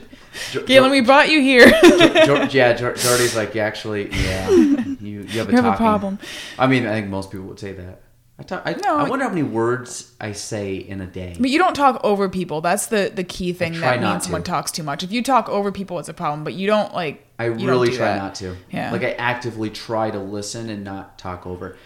Jo- 0.51 0.63
Gaelan, 0.65 0.91
we 0.91 1.01
brought 1.01 1.29
you 1.31 1.41
here. 1.41 1.67
Yeah, 1.85 2.73
Jo- 2.75 2.95
Jordy's 2.95 3.37
like, 3.37 3.55
yeah, 3.55 3.65
actually, 3.65 4.11
yeah, 4.13 4.49
you 4.51 4.97
you 5.01 5.39
have 5.39 5.49
a 5.49 5.53
You 5.53 5.57
have 5.63 5.75
a 5.75 5.77
problem. 5.77 6.19
I 6.59 6.67
mean, 6.67 6.87
I 6.87 6.93
think 6.93 7.09
most 7.09 7.31
people 7.31 7.47
would 7.47 7.59
say 7.61 7.73
that. 7.73 8.01
I 8.39 8.43
talk. 8.45 8.63
I, 8.65 8.73
No, 8.73 8.97
I 8.97 9.09
wonder 9.09 9.25
how 9.27 9.29
many 9.31 9.43
words 9.43 10.13
I 10.21 10.33
say 10.33 10.77
in 10.77 11.01
a 11.03 11.07
day. 11.07 11.37
But 11.39 11.51
you 11.51 11.59
don't 11.59 11.75
talk 11.75 12.01
over 12.03 12.29
people. 12.31 12.61
That's 12.63 12.87
the 12.87 13.13
the 13.15 13.25
key 13.25 13.53
thing 13.53 13.79
that 13.81 14.01
means 14.01 14.25
someone 14.25 14.43
talks 14.43 14.73
too 14.73 14.83
much. 14.83 15.03
If 15.03 15.13
you 15.13 15.23
talk 15.23 15.49
over 15.51 15.71
people, 15.71 15.99
it's 15.99 16.09
a 16.09 16.15
problem. 16.15 16.43
But 16.45 16.55
you 16.55 16.67
don't 16.67 16.95
like. 16.95 17.27
I 17.39 17.47
really 17.47 17.91
do 17.91 17.97
try 17.99 18.07
that. 18.07 18.19
not 18.19 18.35
to. 18.37 18.57
Yeah. 18.71 18.91
Like 18.91 19.03
I 19.03 19.13
actively 19.13 19.69
try 19.71 20.11
to 20.11 20.19
listen 20.19 20.71
and 20.71 20.83
not 20.83 21.19
talk 21.19 21.47
over, 21.47 21.77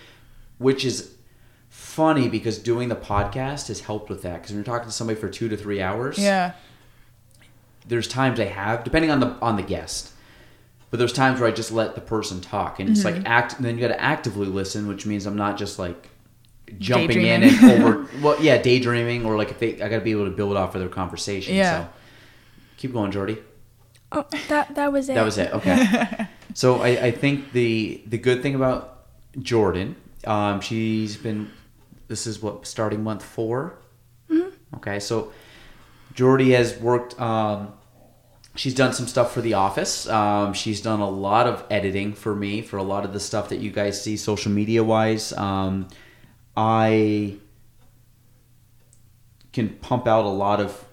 which 0.58 0.84
is 0.84 1.12
funny 1.68 2.28
because 2.28 2.58
doing 2.58 2.88
the 2.88 2.96
podcast 2.96 3.68
has 3.68 3.80
helped 3.80 4.08
with 4.08 4.22
that. 4.22 4.34
Because 4.34 4.50
when 4.50 4.58
you're 4.58 4.64
talking 4.64 4.88
to 4.88 4.94
somebody 4.94 5.18
for 5.18 5.28
two 5.28 5.48
to 5.48 5.56
three 5.56 5.82
hours, 5.82 6.16
Yeah. 6.18 6.52
There's 7.86 8.08
times 8.08 8.40
I 8.40 8.44
have, 8.46 8.84
depending 8.84 9.10
on 9.10 9.20
the 9.20 9.28
on 9.40 9.56
the 9.56 9.62
guest, 9.62 10.12
but 10.90 10.98
there's 10.98 11.12
times 11.12 11.40
where 11.40 11.48
I 11.48 11.52
just 11.52 11.70
let 11.72 11.94
the 11.94 12.00
person 12.00 12.40
talk, 12.40 12.80
and 12.80 12.88
it's 12.90 13.02
Mm-hmm. 13.04 13.18
like 13.18 13.26
act. 13.28 13.56
And 13.56 13.64
then 13.64 13.76
you 13.76 13.80
got 13.80 13.88
to 13.94 14.00
actively 14.00 14.46
listen, 14.46 14.86
which 14.88 15.06
means 15.06 15.26
I'm 15.26 15.36
not 15.36 15.56
just 15.58 15.78
like 15.78 16.08
jumping 16.78 17.22
in 17.22 17.42
and 17.44 17.64
over. 17.84 18.08
Well, 18.22 18.36
yeah, 18.42 18.58
daydreaming, 18.60 19.24
or 19.24 19.36
like 19.36 19.50
if 19.50 19.58
they, 19.58 19.74
I 19.80 19.88
got 19.88 19.98
to 19.98 20.04
be 20.04 20.10
able 20.12 20.24
to 20.24 20.30
build 20.30 20.56
off 20.56 20.74
of 20.74 20.80
their 20.80 20.88
conversation. 20.90 21.54
Yeah. 21.54 21.84
So 21.84 21.88
keep 22.76 22.92
going, 22.92 23.10
Jordy. 23.12 23.38
oh, 24.12 24.24
that 24.48 24.74
that 24.74 24.92
was 24.92 25.08
it. 25.08 25.14
That 25.14 25.24
was 25.24 25.38
it. 25.38 25.52
Okay. 25.52 26.26
so 26.54 26.80
I, 26.80 26.88
I 26.88 27.10
think 27.10 27.52
the 27.52 28.02
the 28.06 28.18
good 28.18 28.42
thing 28.42 28.54
about 28.54 29.04
Jordan, 29.40 29.96
um, 30.26 30.60
she's 30.60 31.16
been. 31.16 31.50
This 32.08 32.26
is 32.28 32.40
what 32.40 32.66
starting 32.68 33.02
month 33.02 33.24
4 33.24 33.74
Okay, 34.76 35.00
so 35.00 35.32
Jordy 36.16 36.52
has 36.52 36.76
worked. 36.78 37.20
Um, 37.20 37.74
she's 38.54 38.74
done 38.74 38.94
some 38.94 39.06
stuff 39.06 39.32
for 39.32 39.42
the 39.42 39.52
office. 39.54 40.08
Um, 40.08 40.54
she's 40.54 40.80
done 40.80 41.00
a 41.00 41.08
lot 41.08 41.46
of 41.46 41.62
editing 41.70 42.14
for 42.14 42.34
me 42.34 42.62
for 42.62 42.78
a 42.78 42.82
lot 42.82 43.04
of 43.04 43.12
the 43.12 43.20
stuff 43.20 43.50
that 43.50 43.58
you 43.58 43.70
guys 43.70 44.02
see 44.02 44.16
social 44.16 44.50
media 44.50 44.82
wise. 44.82 45.34
Um, 45.34 45.88
I 46.56 47.36
can 49.52 49.68
pump 49.68 50.08
out 50.08 50.24
a 50.24 50.28
lot 50.28 50.58
of 50.58 50.86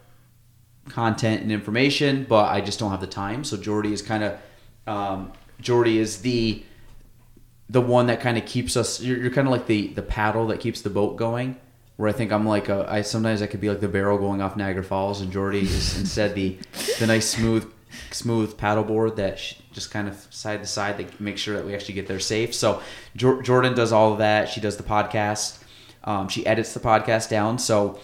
content 0.90 1.42
and 1.42 1.54
information, 1.54 2.26
but 2.28 2.52
I 2.52 2.60
just 2.60 2.78
don't 2.78 2.92
have 2.92 3.02
the 3.02 3.08
time. 3.08 3.46
So 3.46 3.56
Jordy 3.56 3.94
is 3.94 4.02
kind 4.02 4.26
of 4.26 4.40
um, 4.86 5.32
Jordy 5.62 6.00
is 6.00 6.22
the 6.22 6.64
the 7.70 7.80
one 7.80 8.08
that 8.08 8.20
kind 8.20 8.38
of 8.38 8.46
keeps 8.46 8.76
us. 8.76 9.02
You're, 9.02 9.18
you're 9.20 9.32
kind 9.32 9.48
of 9.48 9.54
like 9.54 9.68
the 9.68 9.88
the 9.88 10.02
paddle 10.02 10.48
that 10.48 10.60
keeps 10.60 10.82
the 10.82 10.90
boat 10.90 11.16
going. 11.16 11.56
Where 12.04 12.10
I 12.10 12.14
think 12.14 12.34
I'm 12.34 12.46
like 12.46 12.68
a, 12.68 12.86
I 12.90 13.02
sometimes 13.02 13.42
I 13.42 13.48
could 13.48 13.62
be 13.62 13.70
like 13.70 13.80
the 13.80 13.88
barrel 13.88 14.18
going 14.18 14.42
off 14.42 14.58
Niagara 14.58 14.84
Falls, 14.84 15.22
and 15.22 15.32
Jordy 15.32 15.62
is 15.62 15.98
instead 16.02 16.36
the 16.36 16.58
the 17.00 17.08
nice 17.08 17.30
smooth 17.30 17.72
smooth 18.12 18.58
paddleboard 18.58 19.16
that 19.16 19.40
sh- 19.40 19.54
just 19.72 19.90
kind 19.90 20.10
of 20.10 20.28
side 20.30 20.60
to 20.60 20.68
side 20.68 20.98
that 20.98 21.22
makes 21.22 21.40
sure 21.40 21.56
that 21.56 21.66
we 21.66 21.74
actually 21.74 21.94
get 21.94 22.08
there 22.08 22.20
safe. 22.20 22.54
So 22.54 22.82
Jor- 23.16 23.42
Jordan 23.42 23.74
does 23.74 23.94
all 23.94 24.12
of 24.12 24.18
that. 24.18 24.50
She 24.50 24.60
does 24.60 24.76
the 24.76 24.84
podcast. 24.84 25.64
Um, 26.04 26.28
she 26.28 26.46
edits 26.46 26.74
the 26.74 26.82
podcast 26.82 27.30
down. 27.30 27.58
So 27.58 27.98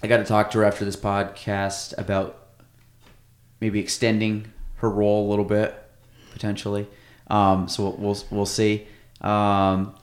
I 0.00 0.06
got 0.06 0.18
to 0.18 0.24
talk 0.24 0.52
to 0.52 0.58
her 0.58 0.64
after 0.64 0.84
this 0.84 0.94
podcast 0.94 1.98
about 1.98 2.38
maybe 3.60 3.80
extending 3.80 4.52
her 4.76 4.88
role 4.88 5.26
a 5.26 5.28
little 5.28 5.44
bit 5.44 5.74
potentially. 6.30 6.86
Um, 7.26 7.66
so 7.66 7.82
we'll, 7.82 7.96
we'll 7.96 8.24
we'll 8.30 8.46
see. 8.46 8.86
Um, 9.22 9.96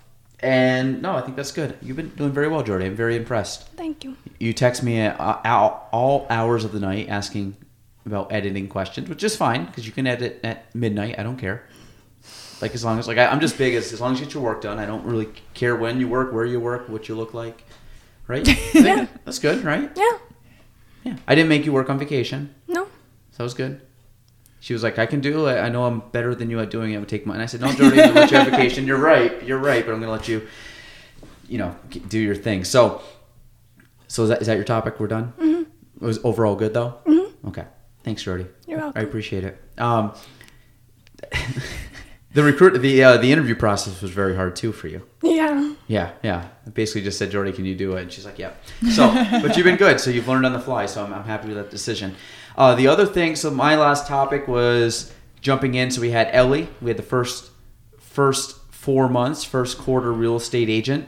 and 0.45 1.01
no, 1.01 1.15
I 1.15 1.21
think 1.21 1.35
that's 1.35 1.51
good. 1.51 1.75
You've 1.81 1.97
been 1.97 2.09
doing 2.09 2.31
very 2.31 2.47
well, 2.47 2.61
Jordy. 2.61 2.85
I'm 2.85 2.95
very 2.95 3.15
impressed. 3.15 3.67
Thank 3.69 4.03
you. 4.03 4.15
You 4.39 4.53
text 4.53 4.83
me 4.83 4.99
at 4.99 5.19
uh, 5.19 5.39
all, 5.91 6.27
hours 6.29 6.63
of 6.63 6.71
the 6.71 6.79
night 6.79 7.09
asking 7.09 7.57
about 8.05 8.31
editing 8.31 8.67
questions, 8.67 9.09
which 9.09 9.23
is 9.23 9.35
fine 9.35 9.65
because 9.65 9.87
you 9.87 9.91
can 9.91 10.05
edit 10.05 10.39
at 10.43 10.73
midnight. 10.75 11.17
I 11.17 11.23
don't 11.23 11.37
care. 11.37 11.67
Like 12.61 12.75
as 12.75 12.85
long 12.85 12.99
as 12.99 13.07
like 13.07 13.17
I, 13.17 13.25
I'm 13.25 13.39
just 13.39 13.57
big 13.57 13.73
as 13.73 13.91
as 13.91 13.99
long 13.99 14.13
as 14.13 14.19
you 14.19 14.25
get 14.27 14.35
your 14.35 14.43
work 14.43 14.61
done. 14.61 14.77
I 14.77 14.85
don't 14.85 15.03
really 15.03 15.29
care 15.55 15.75
when 15.75 15.99
you 15.99 16.07
work, 16.07 16.31
where 16.31 16.45
you 16.45 16.59
work, 16.59 16.89
what 16.89 17.09
you 17.09 17.15
look 17.15 17.33
like. 17.33 17.63
Right? 18.27 18.47
Yeah. 18.75 19.07
That's 19.23 19.39
good, 19.39 19.63
right? 19.63 19.91
Yeah. 19.95 20.17
Yeah. 21.03 21.17
I 21.27 21.33
didn't 21.33 21.49
make 21.49 21.65
you 21.65 21.73
work 21.73 21.89
on 21.89 21.97
vacation. 21.97 22.53
No. 22.67 22.85
So 23.31 23.37
that 23.37 23.43
was 23.43 23.55
good. 23.55 23.81
She 24.65 24.73
was 24.73 24.81
like, 24.81 24.97
I 24.97 25.05
can 25.05 25.21
do 25.21 25.45
it. 25.45 25.59
I 25.59 25.69
know 25.69 25.85
I'm 25.85 25.99
better 26.11 26.33
than 26.33 26.49
you 26.49 26.59
at 26.59 26.71
doing 26.71 26.91
it. 26.91 26.95
I 26.95 26.99
would 26.99 27.07
take 27.07 27.27
mine. 27.27 27.35
And 27.35 27.43
I 27.43 27.45
said, 27.45 27.61
No, 27.61 27.71
Jordy, 27.71 28.01
I'm 28.01 28.07
gonna 28.07 28.21
let 28.21 28.31
you 28.31 28.37
have 28.37 28.47
vacation. 28.47 28.87
You're 28.87 28.97
right. 28.97 29.43
You're 29.43 29.59
right. 29.59 29.85
But 29.85 29.93
I'm 29.93 29.99
going 29.99 30.07
to 30.07 30.11
let 30.11 30.27
you, 30.27 30.47
you 31.47 31.59
know, 31.59 31.75
do 32.07 32.17
your 32.17 32.33
thing. 32.33 32.63
So, 32.63 33.03
so 34.07 34.23
is 34.23 34.29
that, 34.29 34.41
is 34.41 34.47
that 34.47 34.55
your 34.55 34.63
topic? 34.63 34.99
We're 34.99 35.05
done? 35.05 35.33
Mm-hmm. 35.37 35.61
It 36.03 36.07
was 36.07 36.17
overall 36.23 36.55
good, 36.55 36.73
though? 36.73 36.95
Mm-hmm. 37.05 37.47
Okay. 37.49 37.65
Thanks, 38.03 38.23
Jordy. 38.23 38.47
You're 38.65 38.79
welcome. 38.79 38.99
I 38.99 39.03
appreciate 39.03 39.43
it. 39.43 39.61
Um, 39.77 40.15
the 42.35 42.43
recruit, 42.43 42.77
the 42.79 43.01
uh, 43.01 43.17
the 43.17 43.31
interview 43.31 43.55
process 43.55 44.01
was 44.01 44.11
very 44.11 44.35
hard 44.35 44.57
too 44.57 44.73
for 44.73 44.89
you. 44.89 45.07
Yeah. 45.23 45.73
Yeah, 45.87 46.11
yeah. 46.21 46.49
I 46.67 46.69
basically 46.69 47.01
just 47.01 47.17
said, 47.17 47.31
Jordy, 47.31 47.53
can 47.53 47.63
you 47.63 47.75
do 47.75 47.95
it? 47.95 48.01
And 48.03 48.11
she's 48.11 48.25
like, 48.25 48.37
yeah. 48.37 48.51
So, 48.91 49.07
but 49.41 49.55
you've 49.55 49.63
been 49.63 49.77
good. 49.77 50.01
So 50.01 50.09
you've 50.09 50.27
learned 50.27 50.45
on 50.45 50.51
the 50.51 50.59
fly. 50.59 50.85
So 50.85 51.03
I'm, 51.03 51.13
I'm 51.13 51.23
happy 51.23 51.47
with 51.47 51.55
that 51.55 51.71
decision. 51.71 52.15
Uh, 52.57 52.75
the 52.75 52.87
other 52.87 53.05
thing, 53.05 53.37
so 53.37 53.49
my 53.51 53.77
last 53.77 54.05
topic 54.05 54.49
was 54.49 55.13
jumping 55.39 55.75
in. 55.75 55.91
So 55.91 56.01
we 56.01 56.11
had 56.11 56.27
Ellie. 56.33 56.67
We 56.81 56.89
had 56.89 56.97
the 56.97 57.03
first 57.03 57.51
first 57.97 58.59
four 58.69 59.07
months, 59.07 59.45
first 59.45 59.77
quarter 59.77 60.11
real 60.11 60.35
estate 60.35 60.69
agent 60.69 61.07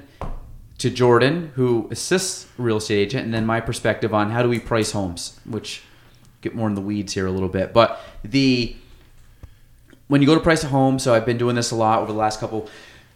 to 0.77 0.89
Jordan, 0.89 1.51
who 1.55 1.89
assists 1.91 2.47
real 2.57 2.77
estate 2.77 2.99
agent, 2.99 3.25
and 3.25 3.33
then 3.33 3.45
my 3.45 3.59
perspective 3.59 4.13
on 4.13 4.31
how 4.31 4.43
do 4.43 4.47
we 4.49 4.59
price 4.59 4.93
homes, 4.93 5.41
which 5.43 5.81
get 6.39 6.55
more 6.55 6.69
in 6.69 6.75
the 6.75 6.81
weeds 6.81 7.13
here 7.13 7.27
a 7.27 7.31
little 7.31 7.49
bit. 7.49 7.73
But 7.73 7.99
the 8.23 8.77
when 10.07 10.21
you 10.21 10.27
go 10.27 10.35
to 10.35 10.41
price 10.41 10.63
a 10.63 10.67
home, 10.67 10.99
so 10.99 11.13
I've 11.13 11.25
been 11.25 11.37
doing 11.37 11.55
this 11.55 11.71
a 11.71 11.75
lot 11.75 12.01
over 12.01 12.11
the 12.11 12.17
last 12.17 12.39
couple 12.39 12.69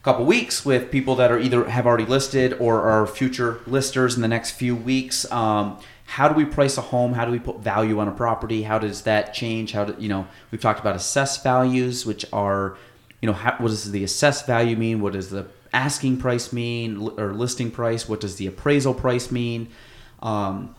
couple 0.04 0.26
weeks 0.26 0.66
with 0.66 0.90
people 0.90 1.16
that 1.16 1.32
are 1.32 1.38
either 1.38 1.70
have 1.70 1.86
already 1.86 2.06
listed 2.06 2.54
or 2.60 2.82
are 2.82 3.06
future 3.06 3.60
listers 3.68 4.16
in 4.16 4.24
the 4.24 4.28
next 4.28 4.52
few 4.52 4.76
weeks. 4.76 5.32
Um, 5.32 5.80
how 6.06 6.28
do 6.28 6.34
we 6.34 6.44
price 6.44 6.78
a 6.78 6.82
home? 6.82 7.14
How 7.14 7.24
do 7.24 7.32
we 7.32 7.38
put 7.38 7.60
value 7.60 8.00
on 8.00 8.08
a 8.08 8.12
property? 8.12 8.64
How 8.64 8.80
does 8.80 9.04
that 9.04 9.34
change? 9.34 9.74
How 9.74 9.86
do 9.86 9.96
you 10.02 10.10
know? 10.10 10.28
We've 10.50 10.60
talked 10.60 10.80
about 10.80 10.96
assess 10.96 11.42
values, 11.44 12.06
which 12.06 12.26
are, 12.34 12.78
you 13.22 13.28
know, 13.28 13.34
how, 13.34 13.56
what 13.60 13.70
does 13.70 13.92
the 13.92 14.04
assess 14.04 14.46
value 14.46 14.76
mean? 14.76 15.02
What 15.02 15.14
does 15.14 15.30
the 15.30 15.48
asking 15.72 16.18
price 16.18 16.52
mean, 16.52 17.12
or 17.18 17.34
listing 17.34 17.72
price? 17.72 18.10
What 18.10 18.20
does 18.20 18.36
the 18.36 18.48
appraisal 18.48 18.94
price 18.94 19.32
mean? 19.32 19.70
Um, 20.22 20.76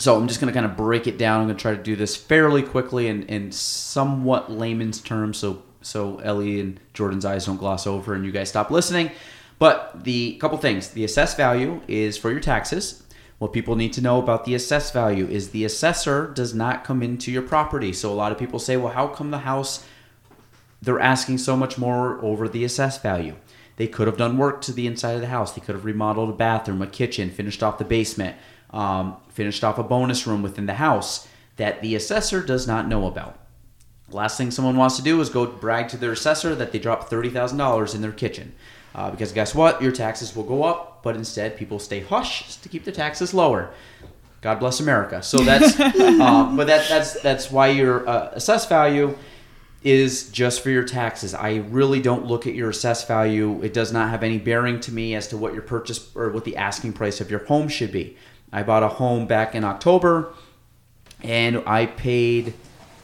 so 0.00 0.16
I'm 0.16 0.28
just 0.28 0.40
going 0.40 0.52
to 0.52 0.58
kind 0.58 0.70
of 0.70 0.76
break 0.78 1.06
it 1.06 1.18
down. 1.18 1.40
I'm 1.40 1.46
going 1.46 1.56
to 1.56 1.62
try 1.62 1.74
to 1.74 1.82
do 1.82 1.94
this 1.94 2.16
fairly 2.16 2.62
quickly 2.62 3.08
and 3.08 3.24
in 3.24 3.52
somewhat 3.52 4.50
layman's 4.50 5.00
terms, 5.00 5.38
so 5.38 5.62
so 5.82 6.18
Ellie 6.18 6.60
and 6.60 6.80
Jordan's 6.92 7.24
eyes 7.24 7.46
don't 7.46 7.56
gloss 7.56 7.86
over 7.86 8.14
and 8.14 8.24
you 8.24 8.32
guys 8.32 8.48
stop 8.48 8.70
listening. 8.70 9.10
But 9.58 10.04
the 10.04 10.36
couple 10.36 10.58
things: 10.58 10.88
the 10.88 11.04
assessed 11.04 11.36
value 11.36 11.82
is 11.86 12.16
for 12.16 12.30
your 12.30 12.40
taxes. 12.40 13.02
What 13.38 13.52
people 13.52 13.76
need 13.76 13.92
to 13.94 14.02
know 14.02 14.18
about 14.18 14.44
the 14.44 14.54
assessed 14.54 14.92
value 14.92 15.26
is 15.26 15.50
the 15.50 15.64
assessor 15.64 16.30
does 16.34 16.54
not 16.54 16.84
come 16.84 17.02
into 17.02 17.30
your 17.30 17.42
property. 17.42 17.92
So 17.92 18.10
a 18.10 18.14
lot 18.14 18.32
of 18.32 18.38
people 18.38 18.58
say, 18.58 18.76
"Well, 18.76 18.92
how 18.92 19.06
come 19.06 19.30
the 19.30 19.38
house 19.38 19.86
they're 20.82 21.00
asking 21.00 21.38
so 21.38 21.56
much 21.56 21.76
more 21.76 22.22
over 22.24 22.48
the 22.48 22.64
assessed 22.64 23.02
value?" 23.02 23.36
They 23.76 23.86
could 23.86 24.06
have 24.06 24.18
done 24.18 24.36
work 24.36 24.60
to 24.62 24.72
the 24.72 24.86
inside 24.86 25.12
of 25.12 25.22
the 25.22 25.28
house. 25.28 25.52
They 25.52 25.62
could 25.62 25.74
have 25.74 25.86
remodeled 25.86 26.28
a 26.28 26.34
bathroom, 26.34 26.82
a 26.82 26.86
kitchen, 26.86 27.30
finished 27.30 27.62
off 27.62 27.78
the 27.78 27.84
basement, 27.84 28.36
um, 28.72 29.16
finished 29.28 29.64
off 29.64 29.78
a 29.78 29.82
bonus 29.82 30.26
room 30.26 30.42
within 30.42 30.66
the 30.66 30.74
house 30.74 31.28
that 31.56 31.82
the 31.82 31.94
assessor 31.94 32.42
does 32.42 32.66
not 32.66 32.88
know 32.88 33.06
about. 33.06 33.38
Last 34.10 34.36
thing 34.36 34.50
someone 34.50 34.76
wants 34.76 34.96
to 34.96 35.02
do 35.02 35.20
is 35.20 35.28
go 35.28 35.46
brag 35.46 35.88
to 35.90 35.96
their 35.96 36.12
assessor 36.12 36.54
that 36.54 36.72
they 36.72 36.78
dropped 36.78 37.08
thirty 37.08 37.30
thousand 37.30 37.58
dollars 37.58 37.94
in 37.94 38.02
their 38.02 38.12
kitchen, 38.12 38.54
uh, 38.94 39.10
because 39.10 39.32
guess 39.32 39.54
what? 39.54 39.80
Your 39.80 39.92
taxes 39.92 40.34
will 40.34 40.42
go 40.42 40.64
up, 40.64 41.02
but 41.02 41.14
instead 41.14 41.56
people 41.56 41.78
stay 41.78 42.00
hush 42.00 42.56
to 42.56 42.68
keep 42.68 42.84
their 42.84 42.94
taxes 42.94 43.32
lower. 43.32 43.70
God 44.40 44.58
bless 44.58 44.80
America. 44.80 45.22
So 45.22 45.38
that's, 45.44 45.78
um, 45.78 46.56
but 46.56 46.66
that 46.66 46.88
that's 46.88 47.20
that's 47.20 47.50
why 47.50 47.68
your 47.68 48.08
uh, 48.08 48.30
assessed 48.32 48.68
value 48.68 49.16
is 49.82 50.30
just 50.30 50.62
for 50.62 50.70
your 50.70 50.84
taxes. 50.84 51.34
I 51.34 51.56
really 51.70 52.02
don't 52.02 52.26
look 52.26 52.46
at 52.46 52.54
your 52.54 52.70
assessed 52.70 53.08
value. 53.08 53.62
It 53.62 53.72
does 53.72 53.92
not 53.92 54.10
have 54.10 54.22
any 54.22 54.38
bearing 54.38 54.80
to 54.80 54.92
me 54.92 55.14
as 55.14 55.28
to 55.28 55.36
what 55.36 55.54
your 55.54 55.62
purchase 55.62 56.10
or 56.14 56.28
what 56.30 56.44
the 56.44 56.56
asking 56.56 56.92
price 56.92 57.20
of 57.20 57.30
your 57.30 57.44
home 57.46 57.68
should 57.68 57.92
be. 57.92 58.16
I 58.52 58.62
bought 58.62 58.82
a 58.82 58.88
home 58.88 59.26
back 59.26 59.54
in 59.54 59.64
October 59.64 60.32
and 61.22 61.62
I 61.66 61.86
paid 61.86 62.54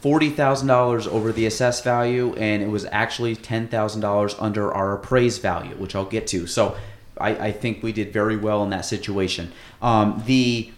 forty 0.01 0.31
thousand 0.31 0.69
dollars 0.69 1.07
over 1.07 1.33
the 1.33 1.47
assessed 1.47 1.83
value, 1.85 2.35
and 2.37 2.63
it 2.63 2.69
was 2.69 2.85
actually 2.87 3.37
ten 3.37 3.69
thousand 3.69 4.01
dollars 4.01 4.35
under 4.39 4.73
our 4.73 4.95
appraised 4.95 5.43
value, 5.43 5.75
which 5.77 5.95
I'll 5.95 6.05
get 6.05 6.27
to. 6.29 6.47
So 6.47 6.77
I, 7.19 7.49
I 7.49 7.53
think 7.53 7.83
we 7.83 7.93
did 7.93 8.13
very 8.13 8.37
well 8.37 8.63
in 8.63 8.71
that 8.71 8.85
situation. 8.85 9.53
Um, 9.83 10.23
the 10.27 10.71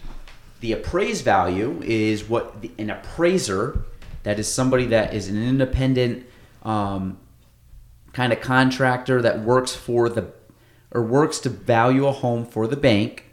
the 0.60 0.72
appraised 0.72 1.24
value 1.24 1.80
is 1.84 2.28
what 2.28 2.62
the, 2.62 2.70
an 2.78 2.90
appraiser, 2.90 3.84
that 4.22 4.38
is 4.38 4.52
somebody 4.52 4.86
that 4.86 5.14
is 5.14 5.28
an 5.28 5.40
independent 5.40 6.26
um, 6.62 7.18
kind 8.12 8.32
of 8.32 8.40
contractor 8.40 9.22
that 9.22 9.40
works 9.40 9.74
for 9.74 10.08
the 10.08 10.32
or 10.90 11.02
works 11.02 11.38
to 11.40 11.50
value 11.50 12.06
a 12.06 12.12
home 12.12 12.46
for 12.46 12.66
the 12.66 12.76
bank 12.76 13.24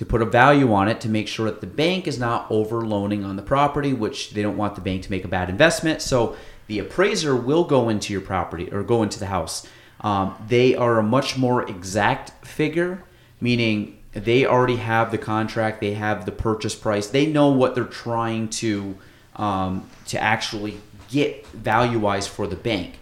to 0.00 0.06
put 0.06 0.22
a 0.22 0.24
value 0.24 0.72
on 0.72 0.88
it 0.88 0.98
to 0.98 1.10
make 1.10 1.28
sure 1.28 1.44
that 1.50 1.60
the 1.60 1.66
bank 1.66 2.06
is 2.06 2.18
not 2.18 2.46
over 2.50 2.86
loaning 2.86 3.22
on 3.22 3.36
the 3.36 3.42
property, 3.42 3.92
which 3.92 4.30
they 4.30 4.40
don't 4.40 4.56
want 4.56 4.74
the 4.74 4.80
bank 4.80 5.02
to 5.02 5.10
make 5.10 5.26
a 5.26 5.28
bad 5.28 5.50
investment. 5.50 6.00
So 6.00 6.36
the 6.68 6.78
appraiser 6.78 7.36
will 7.36 7.64
go 7.64 7.90
into 7.90 8.10
your 8.14 8.22
property 8.22 8.72
or 8.72 8.82
go 8.82 9.02
into 9.02 9.18
the 9.18 9.26
house. 9.26 9.66
Um, 10.00 10.42
they 10.48 10.74
are 10.74 10.98
a 10.98 11.02
much 11.02 11.36
more 11.36 11.68
exact 11.68 12.46
figure, 12.46 13.04
meaning 13.42 13.98
they 14.14 14.46
already 14.46 14.76
have 14.76 15.10
the 15.10 15.18
contract, 15.18 15.82
they 15.82 15.92
have 15.92 16.24
the 16.24 16.32
purchase 16.32 16.74
price, 16.74 17.08
they 17.08 17.26
know 17.26 17.50
what 17.50 17.74
they're 17.74 17.84
trying 17.84 18.48
to 18.48 18.96
um, 19.36 19.86
to 20.06 20.18
actually 20.18 20.80
get 21.10 21.46
value 21.48 21.98
wise 21.98 22.26
for 22.26 22.46
the 22.46 22.56
bank. 22.56 22.98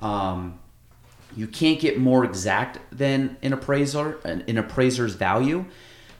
Um, 0.00 0.58
you 1.36 1.46
can't 1.46 1.78
get 1.78 1.98
more 1.98 2.24
exact 2.24 2.78
than 2.90 3.36
an 3.42 3.52
appraiser, 3.52 4.18
an, 4.24 4.44
an 4.48 4.56
appraiser's 4.56 5.12
value. 5.12 5.66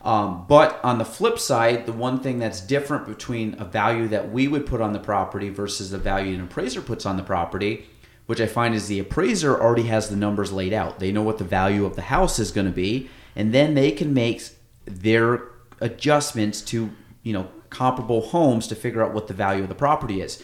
Um, 0.02 0.47
but 0.49 0.81
on 0.85 0.99
the 0.99 1.05
flip 1.05 1.38
side, 1.38 1.87
the 1.87 1.93
one 1.93 2.21
thing 2.21 2.38
that's 2.38 2.61
different 2.61 3.07
between 3.07 3.57
a 3.59 3.64
value 3.64 4.09
that 4.09 4.31
we 4.31 4.47
would 4.47 4.67
put 4.67 4.81
on 4.81 4.93
the 4.93 4.99
property 4.99 5.49
versus 5.49 5.90
the 5.90 5.99
value 5.99 6.35
an 6.35 6.43
appraiser 6.43 6.81
puts 6.81 7.05
on 7.05 7.17
the 7.17 7.23
property, 7.23 7.87
which 8.26 8.40
I 8.40 8.47
find 8.47 8.75
is 8.75 8.87
the 8.87 9.00
appraiser 9.00 9.61
already 9.61 9.85
has 9.85 10.09
the 10.09 10.17
numbers 10.17 10.52
laid 10.52 10.73
out. 10.73 11.00
They 11.00 11.11
know 11.11 11.23
what 11.23 11.38
the 11.38 11.45
value 11.45 11.85
of 11.85 11.97
the 11.97 12.02
house 12.02 12.38
is 12.38 12.52
going 12.52 12.67
to 12.67 12.73
be, 12.73 13.11
and 13.35 13.52
then 13.52 13.75
they 13.75 13.90
can 13.90 14.14
make 14.14 14.43
their 14.85 15.43
adjustments 15.81 16.61
to 16.62 16.90
you 17.23 17.33
know 17.33 17.49
comparable 17.71 18.23
homes 18.23 18.67
to 18.69 18.75
figure 18.75 19.02
out 19.02 19.12
what 19.12 19.26
the 19.26 19.35
value 19.35 19.62
of 19.62 19.69
the 19.69 19.75
property 19.75 20.21
is. 20.21 20.43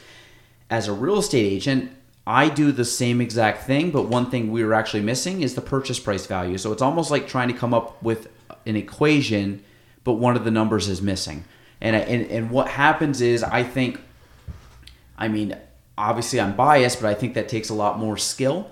As 0.68 0.88
a 0.88 0.92
real 0.92 1.18
estate 1.18 1.46
agent, 1.46 1.92
I 2.26 2.48
do 2.48 2.72
the 2.72 2.84
same 2.84 3.20
exact 3.20 3.64
thing, 3.64 3.90
but 3.90 4.08
one 4.08 4.30
thing 4.30 4.50
we 4.50 4.64
were 4.64 4.74
actually 4.74 5.02
missing 5.02 5.42
is 5.42 5.54
the 5.54 5.60
purchase 5.60 6.00
price 6.00 6.26
value. 6.26 6.58
So 6.58 6.72
it's 6.72 6.82
almost 6.82 7.10
like 7.10 7.28
trying 7.28 7.48
to 7.48 7.54
come 7.54 7.74
up 7.74 8.02
with 8.02 8.28
an 8.66 8.76
equation, 8.76 9.62
but 10.04 10.14
one 10.14 10.36
of 10.36 10.44
the 10.44 10.50
numbers 10.50 10.88
is 10.88 11.00
missing. 11.00 11.44
And, 11.80 11.96
and 11.96 12.30
and 12.30 12.50
what 12.50 12.68
happens 12.68 13.20
is 13.20 13.42
I 13.42 13.62
think, 13.62 14.00
I 15.18 15.28
mean, 15.28 15.56
obviously 15.98 16.40
I'm 16.40 16.56
biased, 16.56 17.00
but 17.00 17.08
I 17.08 17.14
think 17.14 17.34
that 17.34 17.48
takes 17.48 17.68
a 17.68 17.74
lot 17.74 17.98
more 17.98 18.16
skill 18.16 18.70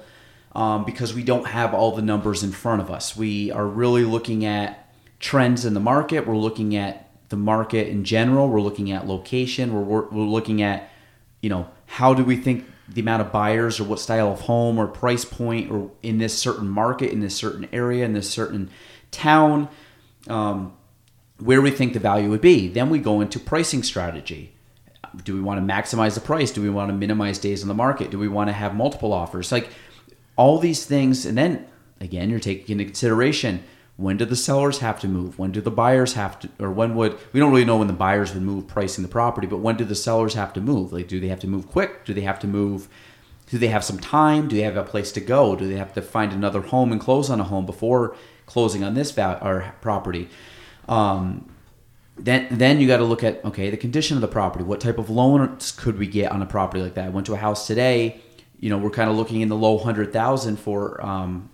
um, 0.55 0.85
because 0.85 1.15
we 1.15 1.23
don't 1.23 1.47
have 1.47 1.75
all 1.75 1.95
the 1.95 2.03
numbers 2.03 2.43
in 2.43 2.53
front 2.53 2.81
of 2.81 2.91
us. 2.91 3.17
We 3.17 3.51
are 3.51 3.67
really 3.67 4.05
looking 4.05 4.45
at 4.45 4.93
trends 5.19 5.65
in 5.65 5.75
the 5.75 5.81
market. 5.81 6.27
We're 6.27 6.37
looking 6.37 6.77
at 6.77 7.11
the 7.29 7.37
market 7.37 7.89
in 7.89 8.05
general. 8.05 8.49
We're 8.49 8.61
looking 8.61 8.93
at 8.93 9.07
location. 9.07 9.73
We're, 9.73 9.81
we're, 9.83 10.09
we're 10.09 10.25
looking 10.25 10.63
at, 10.63 10.91
you 11.41 11.51
know, 11.51 11.69
how 11.87 12.15
do 12.15 12.25
we 12.25 12.37
think 12.37 12.67
the 12.89 13.01
amount 13.01 13.23
of 13.23 13.33
buyers 13.33 13.81
or 13.81 13.85
what 13.85 14.01
style 14.01 14.33
of 14.33 14.41
home 14.43 14.79
or 14.79 14.87
price 14.87 15.25
point 15.25 15.71
or 15.71 15.91
in 16.03 16.19
this 16.19 16.39
certain 16.39 16.69
market, 16.69 17.11
in 17.11 17.21
this 17.21 17.35
certain 17.35 17.69
area, 17.73 18.05
in 18.05 18.13
this 18.13 18.29
certain 18.29 18.71
town, 19.11 19.69
um, 20.29 20.75
where 21.39 21.61
we 21.61 21.71
think 21.71 21.93
the 21.93 21.99
value 21.99 22.31
would 22.31 22.41
be. 22.41 22.69
Then 22.69 22.91
we 22.91 22.99
go 22.99 23.21
into 23.21 23.39
pricing 23.39 23.83
strategy. 23.83 24.55
Do 25.25 25.35
we 25.35 25.41
want 25.41 25.67
to 25.67 25.75
maximize 25.75 26.15
the 26.15 26.21
price? 26.21 26.51
Do 26.51 26.63
we 26.63 26.71
want 26.71 26.91
to 26.91 26.95
minimize 26.95 27.39
days 27.39 27.63
on 27.63 27.69
the 27.69 27.75
market? 27.75 28.11
Do 28.11 28.19
we 28.19 28.29
want 28.29 28.49
to 28.49 28.55
have 28.55 28.75
multiple 28.75 29.13
offers? 29.13 29.53
Like 29.53 29.71
all 30.37 30.59
these 30.59 30.87
things. 30.87 31.27
And 31.27 31.37
then 31.37 31.67
again, 32.01 32.31
you're 32.31 32.41
taking 32.41 32.73
into 32.73 32.85
consideration 32.85 33.63
when 33.97 34.17
do 34.17 34.25
the 34.25 34.37
sellers 34.37 34.79
have 34.79 34.99
to 35.01 35.09
move? 35.09 35.39
When 35.39 35.53
do 35.53 35.61
the 35.61 35.71
buyers 35.71 36.15
have 36.15 36.39
to, 36.41 36.49
or 36.59 36.71
when 36.71 36.95
would, 36.97 37.19
we 37.33 37.41
don't 37.41 37.53
really 37.53 37.65
know 37.65 37.77
when 37.77 37.89
the 37.89 37.93
buyers 37.93 38.33
would 38.33 38.43
move 38.43 38.67
pricing 38.67 39.03
the 39.03 39.09
property, 39.09 39.47
but 39.47 39.59
when 39.59 39.77
do 39.77 39.85
the 39.85 39.95
sellers 39.95 40.35
have 40.35 40.53
to 40.55 40.61
move? 40.61 40.93
Like, 40.93 41.09
do 41.09 41.21
they 41.21 41.29
have 41.29 41.41
to 41.41 41.47
move 41.47 41.69
quick? 41.69 42.05
Do 42.05 42.15
they 42.15 42.23
have 42.23 42.39
to 42.41 42.47
move? 42.47 42.89
Do 43.49 43.59
they 43.59 43.69
have 43.69 43.85
some 43.85 43.99
time? 43.99 44.49
Do 44.49 44.57
they 44.57 44.63
have 44.63 44.79
a 44.79 44.83
place 44.83 45.13
to 45.13 45.21
go? 45.21 45.55
Do 45.55 45.69
they 45.69 45.77
have 45.77 45.93
to 45.93 46.03
find 46.03 46.33
another 46.33 46.63
home 46.63 46.91
and 46.91 47.01
close 47.01 47.29
on 47.29 47.39
a 47.39 47.45
home 47.45 47.67
before 47.67 48.17
closing 48.53 48.85
on 48.85 48.95
this 48.95 49.11
val- 49.11 49.39
or 49.43 49.75
property? 49.81 50.29
Um, 50.89 51.49
then, 52.17 52.47
then 52.51 52.81
you 52.81 52.87
got 52.87 52.99
to 52.99 53.05
look 53.05 53.25
at 53.25 53.45
okay 53.45 53.71
the 53.71 53.77
condition 53.77 54.17
of 54.17 54.21
the 54.21 54.29
property. 54.29 54.65
What 54.65 54.81
type 54.81 54.99
of 54.99 55.09
loans 55.11 55.73
could 55.73 55.99
we 55.99 56.07
get 56.07 56.31
on 56.31 56.43
a 56.43 56.47
property 56.47 56.83
like 56.83 56.95
that? 56.95 57.07
I 57.07 57.09
went 57.09 57.27
to 57.27 57.35
a 57.35 57.39
house 57.39 57.67
today. 57.67 58.21
You 58.61 58.71
know, 58.71 58.79
we're 58.79 58.91
kind 58.91 59.11
of 59.11 59.17
looking 59.17 59.41
in 59.41 59.49
the 59.49 59.57
low 59.57 59.79
hundred 59.79 60.13
thousand 60.13 60.59
for 60.59 61.05
um, 61.05 61.51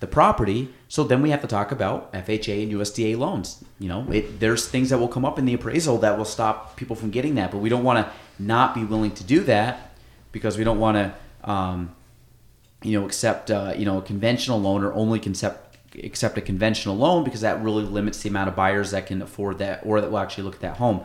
the 0.00 0.06
property. 0.06 0.68
So 0.88 1.04
then 1.04 1.22
we 1.22 1.30
have 1.30 1.40
to 1.42 1.46
talk 1.46 1.72
about 1.72 2.12
FHA 2.12 2.64
and 2.64 2.72
USDA 2.72 3.16
loans. 3.16 3.64
You 3.78 3.88
know, 3.88 4.10
it, 4.10 4.40
there's 4.40 4.66
things 4.66 4.90
that 4.90 4.98
will 4.98 5.08
come 5.08 5.24
up 5.24 5.38
in 5.38 5.44
the 5.44 5.54
appraisal 5.54 5.98
that 5.98 6.18
will 6.18 6.24
stop 6.24 6.76
people 6.76 6.96
from 6.96 7.10
getting 7.10 7.36
that, 7.36 7.50
but 7.50 7.58
we 7.58 7.68
don't 7.68 7.84
want 7.84 8.04
to 8.04 8.12
not 8.42 8.74
be 8.74 8.84
willing 8.84 9.12
to 9.12 9.24
do 9.24 9.40
that 9.44 9.94
because 10.32 10.58
we 10.58 10.64
don't 10.64 10.78
want 10.78 10.96
to, 10.96 11.50
um, 11.50 11.94
you 12.82 12.98
know, 12.98 13.06
accept 13.06 13.50
uh, 13.50 13.74
you 13.76 13.84
know 13.84 13.98
a 13.98 14.02
conventional 14.02 14.60
loan 14.60 14.82
or 14.82 14.92
only 14.94 15.20
accept 15.20 15.69
accept 16.02 16.38
a 16.38 16.40
conventional 16.40 16.96
loan 16.96 17.24
because 17.24 17.40
that 17.40 17.62
really 17.62 17.84
limits 17.84 18.22
the 18.22 18.28
amount 18.28 18.48
of 18.48 18.56
buyers 18.56 18.90
that 18.92 19.06
can 19.06 19.22
afford 19.22 19.58
that 19.58 19.80
or 19.84 20.00
that 20.00 20.10
will 20.10 20.18
actually 20.18 20.44
look 20.44 20.54
at 20.54 20.60
that 20.60 20.76
home. 20.76 21.02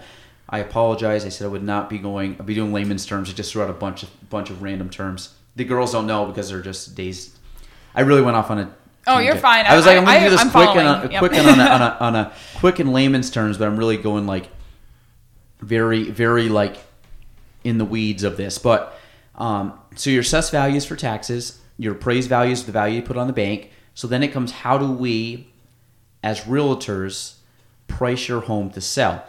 I 0.47 0.59
apologize. 0.59 1.25
I 1.25 1.29
said 1.29 1.45
I 1.45 1.47
would 1.49 1.63
not 1.63 1.89
be 1.89 1.97
going. 1.97 2.35
I'd 2.39 2.45
be 2.45 2.53
doing 2.53 2.71
layman's 2.71 3.05
terms. 3.05 3.29
I 3.29 3.33
just 3.33 3.51
threw 3.51 3.63
out 3.63 3.69
a 3.69 3.73
bunch 3.73 4.03
of 4.03 4.29
bunch 4.29 4.49
of 4.49 4.61
random 4.61 4.89
terms. 4.89 5.33
The 5.55 5.63
girls 5.63 5.91
don't 5.91 6.05
know 6.05 6.25
because 6.25 6.49
they're 6.49 6.61
just 6.61 6.95
days. 6.95 7.35
I 7.95 8.01
really 8.01 8.21
went 8.21 8.37
off 8.37 8.51
on 8.51 8.59
a 8.59 8.75
Oh, 9.07 9.19
you're 9.19 9.35
fine. 9.35 9.65
I 9.65 9.75
was 9.75 9.85
like, 9.85 9.97
I'm 9.97 10.05
going 10.05 10.17
to 10.19 10.23
do 10.25 10.29
this 10.31 10.41
I'm 10.41 10.49
quick 10.49 10.69
and, 10.69 10.87
following. 10.87 11.09
a, 11.09 11.11
Yep. 11.11 11.19
quick 11.19 11.33
and 11.33 11.47
on 11.47 11.59
a, 11.59 11.63
on, 11.69 11.81
a, 11.81 11.97
on 11.99 12.15
a 12.15 12.33
quick 12.55 12.79
and 12.79 12.91
layman's 12.91 13.29
terms, 13.29 13.57
but 13.57 13.67
I'm 13.67 13.77
really 13.77 13.97
going 13.97 14.25
like 14.25 14.49
very, 15.59 16.09
very 16.09 16.49
like 16.49 16.77
in 17.63 17.77
the 17.77 17.85
weeds 17.85 18.23
of 18.23 18.37
this. 18.37 18.57
But 18.57 18.97
um, 19.35 19.79
so 19.95 20.09
your 20.09 20.21
assessed 20.21 20.51
values 20.51 20.85
for 20.85 20.95
taxes, 20.95 21.59
your 21.77 21.93
appraised 21.93 22.29
values, 22.29 22.63
the 22.63 22.71
value 22.71 22.97
you 22.97 23.01
put 23.03 23.17
on 23.17 23.27
the 23.27 23.33
bank. 23.33 23.71
So 23.95 24.07
then 24.07 24.21
it 24.21 24.27
comes, 24.27 24.51
how 24.51 24.77
do 24.77 24.91
we, 24.91 25.47
as 26.21 26.41
realtors, 26.41 27.37
price 27.87 28.27
your 28.27 28.41
home 28.41 28.69
to 28.71 28.81
sell? 28.81 29.25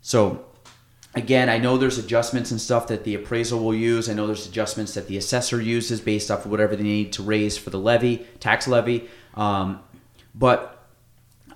So 0.00 0.46
again, 1.14 1.48
I 1.48 1.58
know 1.58 1.76
there's 1.76 1.98
adjustments 1.98 2.50
and 2.50 2.60
stuff 2.60 2.86
that 2.86 3.04
the 3.04 3.14
appraisal 3.14 3.62
will 3.62 3.74
use. 3.74 4.08
I 4.08 4.14
know 4.14 4.26
there's 4.26 4.46
adjustments 4.46 4.94
that 4.94 5.08
the 5.08 5.16
assessor 5.16 5.60
uses 5.60 6.00
based 6.00 6.30
off 6.30 6.44
of 6.44 6.50
whatever 6.50 6.76
they 6.76 6.84
need 6.84 7.12
to 7.14 7.22
raise 7.22 7.58
for 7.58 7.70
the 7.70 7.78
levy, 7.78 8.26
tax 8.38 8.66
levy. 8.66 9.08
Um, 9.34 9.80
but 10.34 10.86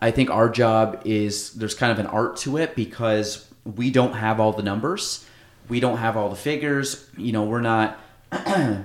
I 0.03 0.11
think 0.11 0.31
our 0.31 0.49
job 0.49 1.03
is 1.05 1.53
there's 1.55 1.75
kind 1.75 1.93
of 1.93 1.99
an 1.99 2.07
art 2.07 2.37
to 2.39 2.57
it 2.57 2.75
because 2.75 3.49
we 3.65 3.91
don't 3.91 4.15
have 4.15 4.41
all 4.41 4.53
the 4.53 4.63
numbers, 4.63 5.25
we 5.69 5.81
don't 5.81 5.99
have 5.99 6.17
all 6.17 6.29
the 6.29 6.37
figures. 6.37 7.09
You 7.17 7.33
know, 7.33 7.45
we're 7.45 7.61
not. 7.61 7.99
you 8.47 8.85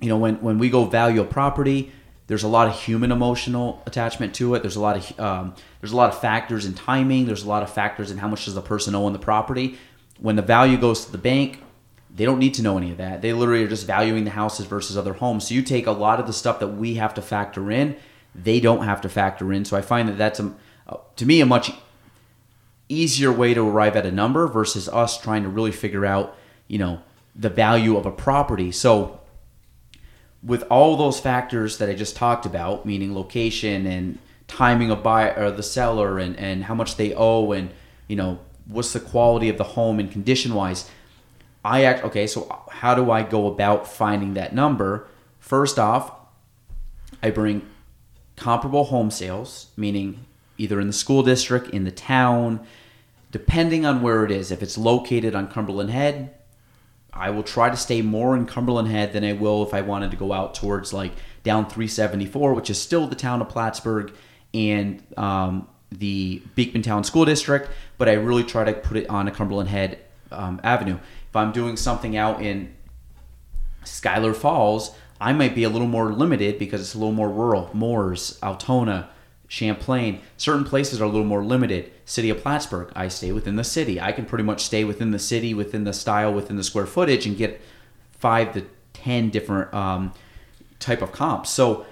know, 0.00 0.16
when 0.16 0.40
when 0.40 0.58
we 0.58 0.70
go 0.70 0.84
value 0.84 1.22
a 1.22 1.24
property, 1.24 1.90
there's 2.32 2.44
a 2.44 2.48
lot 2.48 2.66
of 2.66 2.80
human 2.80 3.12
emotional 3.12 3.82
attachment 3.84 4.34
to 4.34 4.54
it. 4.54 4.62
There's 4.62 4.76
a 4.76 4.80
lot 4.80 4.96
of 4.96 5.20
um, 5.20 5.54
there's 5.82 5.92
a 5.92 5.96
lot 5.96 6.08
of 6.08 6.18
factors 6.18 6.64
in 6.64 6.72
timing. 6.72 7.26
There's 7.26 7.42
a 7.42 7.48
lot 7.48 7.62
of 7.62 7.70
factors 7.70 8.10
in 8.10 8.16
how 8.16 8.26
much 8.26 8.46
does 8.46 8.54
the 8.54 8.62
person 8.62 8.94
owe 8.94 9.04
on 9.04 9.12
the 9.12 9.18
property. 9.18 9.76
When 10.18 10.36
the 10.36 10.40
value 10.40 10.78
goes 10.78 11.04
to 11.04 11.12
the 11.12 11.18
bank, 11.18 11.62
they 12.08 12.24
don't 12.24 12.38
need 12.38 12.54
to 12.54 12.62
know 12.62 12.78
any 12.78 12.90
of 12.90 12.96
that. 12.96 13.20
They 13.20 13.34
literally 13.34 13.64
are 13.64 13.68
just 13.68 13.86
valuing 13.86 14.24
the 14.24 14.30
houses 14.30 14.64
versus 14.64 14.96
other 14.96 15.12
homes. 15.12 15.46
So 15.46 15.52
you 15.52 15.60
take 15.60 15.86
a 15.86 15.92
lot 15.92 16.20
of 16.20 16.26
the 16.26 16.32
stuff 16.32 16.58
that 16.60 16.68
we 16.68 16.94
have 16.94 17.12
to 17.12 17.20
factor 17.20 17.70
in, 17.70 17.96
they 18.34 18.60
don't 18.60 18.84
have 18.84 19.02
to 19.02 19.10
factor 19.10 19.52
in. 19.52 19.66
So 19.66 19.76
I 19.76 19.82
find 19.82 20.08
that 20.08 20.16
that's 20.16 20.40
a, 20.40 20.54
to 21.16 21.26
me 21.26 21.42
a 21.42 21.44
much 21.44 21.70
easier 22.88 23.30
way 23.30 23.52
to 23.52 23.60
arrive 23.60 23.94
at 23.94 24.06
a 24.06 24.10
number 24.10 24.46
versus 24.46 24.88
us 24.88 25.20
trying 25.20 25.42
to 25.42 25.50
really 25.50 25.70
figure 25.70 26.06
out, 26.06 26.34
you 26.66 26.78
know, 26.78 27.02
the 27.36 27.50
value 27.50 27.98
of 27.98 28.06
a 28.06 28.10
property. 28.10 28.72
So 28.72 29.20
with 30.42 30.64
all 30.70 30.96
those 30.96 31.20
factors 31.20 31.78
that 31.78 31.88
I 31.88 31.94
just 31.94 32.16
talked 32.16 32.46
about, 32.46 32.84
meaning 32.84 33.14
location 33.14 33.86
and 33.86 34.18
timing 34.48 34.90
of 34.90 35.02
buy 35.02 35.30
or 35.30 35.50
the 35.50 35.62
seller 35.62 36.18
and, 36.18 36.36
and 36.36 36.64
how 36.64 36.74
much 36.74 36.96
they 36.96 37.14
owe 37.14 37.52
and 37.52 37.70
you 38.08 38.16
know 38.16 38.38
what's 38.66 38.92
the 38.92 39.00
quality 39.00 39.48
of 39.48 39.56
the 39.56 39.64
home 39.64 39.98
and 39.98 40.10
condition 40.10 40.54
wise, 40.54 40.90
I 41.64 41.84
act 41.84 42.04
okay. 42.04 42.26
So 42.26 42.64
how 42.70 42.94
do 42.94 43.10
I 43.10 43.22
go 43.22 43.46
about 43.46 43.86
finding 43.86 44.34
that 44.34 44.54
number? 44.54 45.08
First 45.38 45.78
off, 45.78 46.12
I 47.22 47.30
bring 47.30 47.62
comparable 48.36 48.84
home 48.84 49.10
sales, 49.10 49.68
meaning 49.76 50.24
either 50.58 50.80
in 50.80 50.86
the 50.86 50.92
school 50.92 51.22
district, 51.22 51.70
in 51.70 51.84
the 51.84 51.90
town, 51.90 52.64
depending 53.30 53.86
on 53.86 54.02
where 54.02 54.24
it 54.24 54.30
is. 54.30 54.50
If 54.50 54.62
it's 54.62 54.78
located 54.78 55.34
on 55.34 55.48
Cumberland 55.48 55.90
Head, 55.90 56.34
I 57.12 57.30
will 57.30 57.42
try 57.42 57.68
to 57.68 57.76
stay 57.76 58.00
more 58.00 58.36
in 58.36 58.46
Cumberland 58.46 58.88
Head 58.88 59.12
than 59.12 59.22
I 59.22 59.34
will 59.34 59.62
if 59.62 59.74
I 59.74 59.82
wanted 59.82 60.10
to 60.12 60.16
go 60.16 60.32
out 60.32 60.54
towards 60.54 60.92
like 60.92 61.12
down 61.42 61.64
374, 61.66 62.54
which 62.54 62.70
is 62.70 62.80
still 62.80 63.06
the 63.06 63.14
town 63.14 63.42
of 63.42 63.48
Plattsburgh 63.48 64.12
and 64.54 65.02
um, 65.16 65.68
the 65.90 66.42
Beekmantown 66.56 67.04
School 67.04 67.24
District. 67.24 67.70
But 67.98 68.08
I 68.08 68.14
really 68.14 68.44
try 68.44 68.64
to 68.64 68.72
put 68.72 68.96
it 68.96 69.08
on 69.10 69.28
a 69.28 69.30
Cumberland 69.30 69.68
Head 69.68 69.98
um, 70.30 70.60
Avenue. 70.64 70.98
If 71.28 71.36
I'm 71.36 71.52
doing 71.52 71.76
something 71.76 72.16
out 72.16 72.42
in 72.42 72.74
Schuyler 73.84 74.32
Falls, 74.32 74.94
I 75.20 75.32
might 75.32 75.54
be 75.54 75.64
a 75.64 75.68
little 75.68 75.88
more 75.88 76.12
limited 76.12 76.58
because 76.58 76.80
it's 76.80 76.94
a 76.94 76.98
little 76.98 77.12
more 77.12 77.30
rural. 77.30 77.70
Mooers, 77.74 78.42
Altona, 78.42 79.10
Champlain, 79.52 80.22
certain 80.38 80.64
places 80.64 80.98
are 80.98 81.04
a 81.04 81.08
little 81.08 81.26
more 81.26 81.44
limited. 81.44 81.92
City 82.06 82.30
of 82.30 82.38
Plattsburgh, 82.38 82.90
I 82.96 83.08
stay 83.08 83.32
within 83.32 83.56
the 83.56 83.64
city. 83.64 84.00
I 84.00 84.10
can 84.10 84.24
pretty 84.24 84.44
much 84.44 84.64
stay 84.64 84.82
within 84.82 85.10
the 85.10 85.18
city, 85.18 85.52
within 85.52 85.84
the 85.84 85.92
style, 85.92 86.32
within 86.32 86.56
the 86.56 86.64
square 86.64 86.86
footage, 86.86 87.26
and 87.26 87.36
get 87.36 87.60
five 88.12 88.54
to 88.54 88.64
ten 88.94 89.28
different 89.28 89.74
um, 89.74 90.14
type 90.78 91.02
of 91.02 91.12
comps. 91.12 91.50
So 91.50 91.84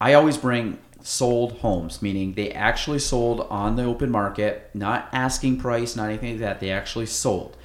I 0.00 0.14
always 0.14 0.36
bring 0.36 0.78
sold 1.02 1.54
homes, 1.54 2.00
meaning 2.02 2.34
they 2.34 2.52
actually 2.52 3.00
sold 3.00 3.40
on 3.50 3.74
the 3.74 3.82
open 3.82 4.12
market, 4.12 4.70
not 4.72 5.08
asking 5.12 5.58
price, 5.58 5.96
not 5.96 6.10
anything 6.10 6.34
like 6.34 6.40
that. 6.40 6.60
They 6.60 6.70
actually 6.70 7.06
sold. 7.06 7.56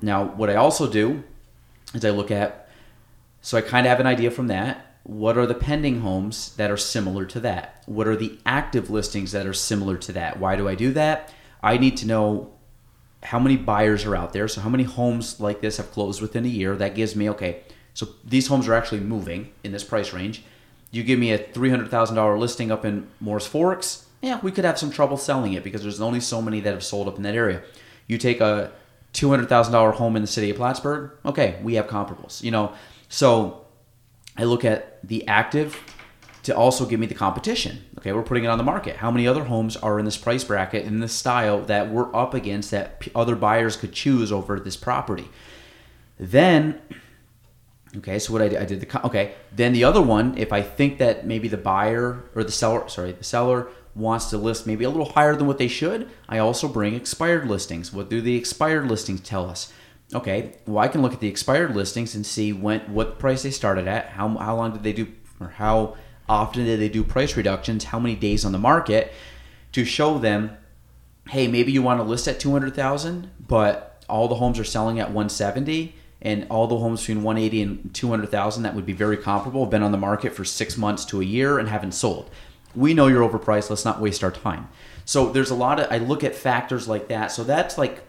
Now, 0.00 0.24
what 0.24 0.48
I 0.48 0.54
also 0.54 0.90
do 0.90 1.22
is 1.92 2.02
I 2.02 2.10
look 2.10 2.30
at, 2.30 2.70
so 3.42 3.58
I 3.58 3.60
kind 3.60 3.86
of 3.86 3.90
have 3.90 4.00
an 4.00 4.06
idea 4.06 4.30
from 4.30 4.46
that. 4.46 4.89
What 5.02 5.38
are 5.38 5.46
the 5.46 5.54
pending 5.54 6.00
homes 6.00 6.54
that 6.56 6.70
are 6.70 6.76
similar 6.76 7.24
to 7.26 7.40
that? 7.40 7.82
What 7.86 8.06
are 8.06 8.16
the 8.16 8.38
active 8.44 8.90
listings 8.90 9.32
that 9.32 9.46
are 9.46 9.54
similar 9.54 9.96
to 9.98 10.12
that? 10.12 10.38
Why 10.38 10.56
do 10.56 10.68
I 10.68 10.74
do 10.74 10.92
that? 10.92 11.32
I 11.62 11.78
need 11.78 11.96
to 11.98 12.06
know 12.06 12.52
how 13.22 13.38
many 13.38 13.56
buyers 13.56 14.04
are 14.04 14.16
out 14.16 14.32
there. 14.32 14.48
So, 14.48 14.60
how 14.60 14.68
many 14.68 14.84
homes 14.84 15.40
like 15.40 15.60
this 15.60 15.76
have 15.78 15.90
closed 15.90 16.22
within 16.22 16.44
a 16.44 16.48
year? 16.48 16.76
That 16.76 16.94
gives 16.94 17.16
me, 17.16 17.28
okay, 17.30 17.62
so 17.94 18.08
these 18.24 18.46
homes 18.46 18.68
are 18.68 18.74
actually 18.74 19.00
moving 19.00 19.52
in 19.64 19.72
this 19.72 19.84
price 19.84 20.12
range. 20.12 20.42
You 20.90 21.02
give 21.02 21.18
me 21.18 21.32
a 21.32 21.38
$300,000 21.38 22.38
listing 22.38 22.70
up 22.70 22.84
in 22.84 23.08
Mooers 23.22 23.46
Forks, 23.46 24.06
yeah, 24.22 24.38
we 24.42 24.52
could 24.52 24.64
have 24.64 24.78
some 24.78 24.90
trouble 24.90 25.16
selling 25.16 25.54
it 25.54 25.64
because 25.64 25.82
there's 25.82 26.00
only 26.00 26.20
so 26.20 26.42
many 26.42 26.60
that 26.60 26.72
have 26.72 26.84
sold 26.84 27.08
up 27.08 27.16
in 27.16 27.22
that 27.22 27.34
area. 27.34 27.62
You 28.06 28.18
take 28.18 28.40
a 28.40 28.70
$200,000 29.14 29.94
home 29.94 30.16
in 30.16 30.22
the 30.22 30.28
city 30.28 30.50
of 30.50 30.56
Plattsburgh, 30.56 31.12
okay, 31.24 31.58
we 31.62 31.74
have 31.74 31.86
comparables, 31.86 32.42
you 32.42 32.50
know. 32.50 32.72
So 33.08 33.59
I 34.40 34.44
look 34.44 34.64
at 34.64 35.06
the 35.06 35.28
active 35.28 35.78
to 36.44 36.56
also 36.56 36.86
give 36.86 36.98
me 36.98 37.06
the 37.06 37.14
competition. 37.14 37.84
Okay, 37.98 38.12
we're 38.12 38.22
putting 38.22 38.44
it 38.44 38.46
on 38.46 38.56
the 38.56 38.64
market. 38.64 38.96
How 38.96 39.10
many 39.10 39.26
other 39.26 39.44
homes 39.44 39.76
are 39.76 39.98
in 39.98 40.06
this 40.06 40.16
price 40.16 40.42
bracket 40.44 40.86
in 40.86 41.00
this 41.00 41.12
style 41.12 41.60
that 41.66 41.90
we're 41.90 42.14
up 42.16 42.32
against 42.32 42.70
that 42.70 43.06
other 43.14 43.36
buyers 43.36 43.76
could 43.76 43.92
choose 43.92 44.32
over 44.32 44.58
this 44.58 44.78
property? 44.78 45.28
Then 46.18 46.80
Okay, 47.98 48.20
so 48.20 48.32
what 48.32 48.40
I 48.40 48.48
did, 48.48 48.58
I 48.62 48.64
did 48.64 48.80
the 48.80 49.06
okay. 49.06 49.34
Then 49.54 49.72
the 49.72 49.82
other 49.82 50.00
one, 50.00 50.38
if 50.38 50.52
I 50.52 50.62
think 50.62 50.98
that 50.98 51.26
maybe 51.26 51.48
the 51.48 51.56
buyer 51.56 52.22
or 52.36 52.44
the 52.44 52.52
seller, 52.52 52.88
sorry, 52.88 53.10
the 53.10 53.24
seller 53.24 53.66
wants 53.96 54.30
to 54.30 54.38
list 54.38 54.64
maybe 54.64 54.84
a 54.84 54.88
little 54.88 55.12
higher 55.12 55.34
than 55.34 55.48
what 55.48 55.58
they 55.58 55.66
should, 55.66 56.08
I 56.28 56.38
also 56.38 56.68
bring 56.68 56.94
expired 56.94 57.48
listings. 57.48 57.92
What 57.92 58.08
do 58.08 58.20
the 58.20 58.36
expired 58.36 58.88
listings 58.88 59.20
tell 59.20 59.50
us? 59.50 59.72
Okay, 60.12 60.52
well 60.66 60.78
I 60.78 60.88
can 60.88 61.02
look 61.02 61.12
at 61.12 61.20
the 61.20 61.28
expired 61.28 61.76
listings 61.76 62.14
and 62.14 62.26
see 62.26 62.52
when 62.52 62.80
what 62.92 63.18
price 63.18 63.42
they 63.42 63.50
started 63.50 63.86
at, 63.86 64.10
how 64.10 64.28
how 64.28 64.56
long 64.56 64.72
did 64.72 64.82
they 64.82 64.92
do, 64.92 65.08
or 65.38 65.48
how 65.48 65.96
often 66.28 66.64
did 66.64 66.80
they 66.80 66.88
do 66.88 67.04
price 67.04 67.36
reductions, 67.36 67.84
how 67.84 67.98
many 68.00 68.16
days 68.16 68.44
on 68.44 68.52
the 68.52 68.58
market, 68.58 69.12
to 69.72 69.84
show 69.84 70.18
them, 70.18 70.56
hey, 71.28 71.46
maybe 71.46 71.70
you 71.72 71.82
want 71.82 72.00
to 72.00 72.04
list 72.04 72.26
at 72.26 72.40
two 72.40 72.50
hundred 72.50 72.74
thousand, 72.74 73.30
but 73.46 74.04
all 74.08 74.26
the 74.26 74.36
homes 74.36 74.58
are 74.58 74.64
selling 74.64 74.98
at 74.98 75.12
one 75.12 75.28
seventy 75.28 75.94
and 76.22 76.46
all 76.50 76.66
the 76.66 76.76
homes 76.78 77.00
between 77.00 77.22
180 77.22 77.62
and 77.62 77.94
200,000 77.94 78.62
that 78.62 78.74
would 78.74 78.84
be 78.84 78.92
very 78.92 79.16
comparable 79.16 79.64
have 79.64 79.70
been 79.70 79.82
on 79.82 79.92
the 79.92 79.98
market 79.98 80.34
for 80.34 80.44
six 80.44 80.76
months 80.76 81.04
to 81.06 81.20
a 81.20 81.24
year 81.24 81.58
and 81.58 81.68
haven't 81.68 81.92
sold. 81.92 82.30
We 82.74 82.94
know 82.94 83.06
you're 83.06 83.26
overpriced. 83.26 83.70
Let's 83.70 83.84
not 83.84 84.00
waste 84.00 84.22
our 84.22 84.30
time. 84.30 84.68
So 85.04 85.30
there's 85.30 85.50
a 85.50 85.54
lot 85.54 85.80
of 85.80 85.90
I 85.90 85.98
look 85.98 86.22
at 86.22 86.34
factors 86.34 86.86
like 86.86 87.08
that. 87.08 87.32
So 87.32 87.42
that's 87.42 87.78
like 87.78 88.02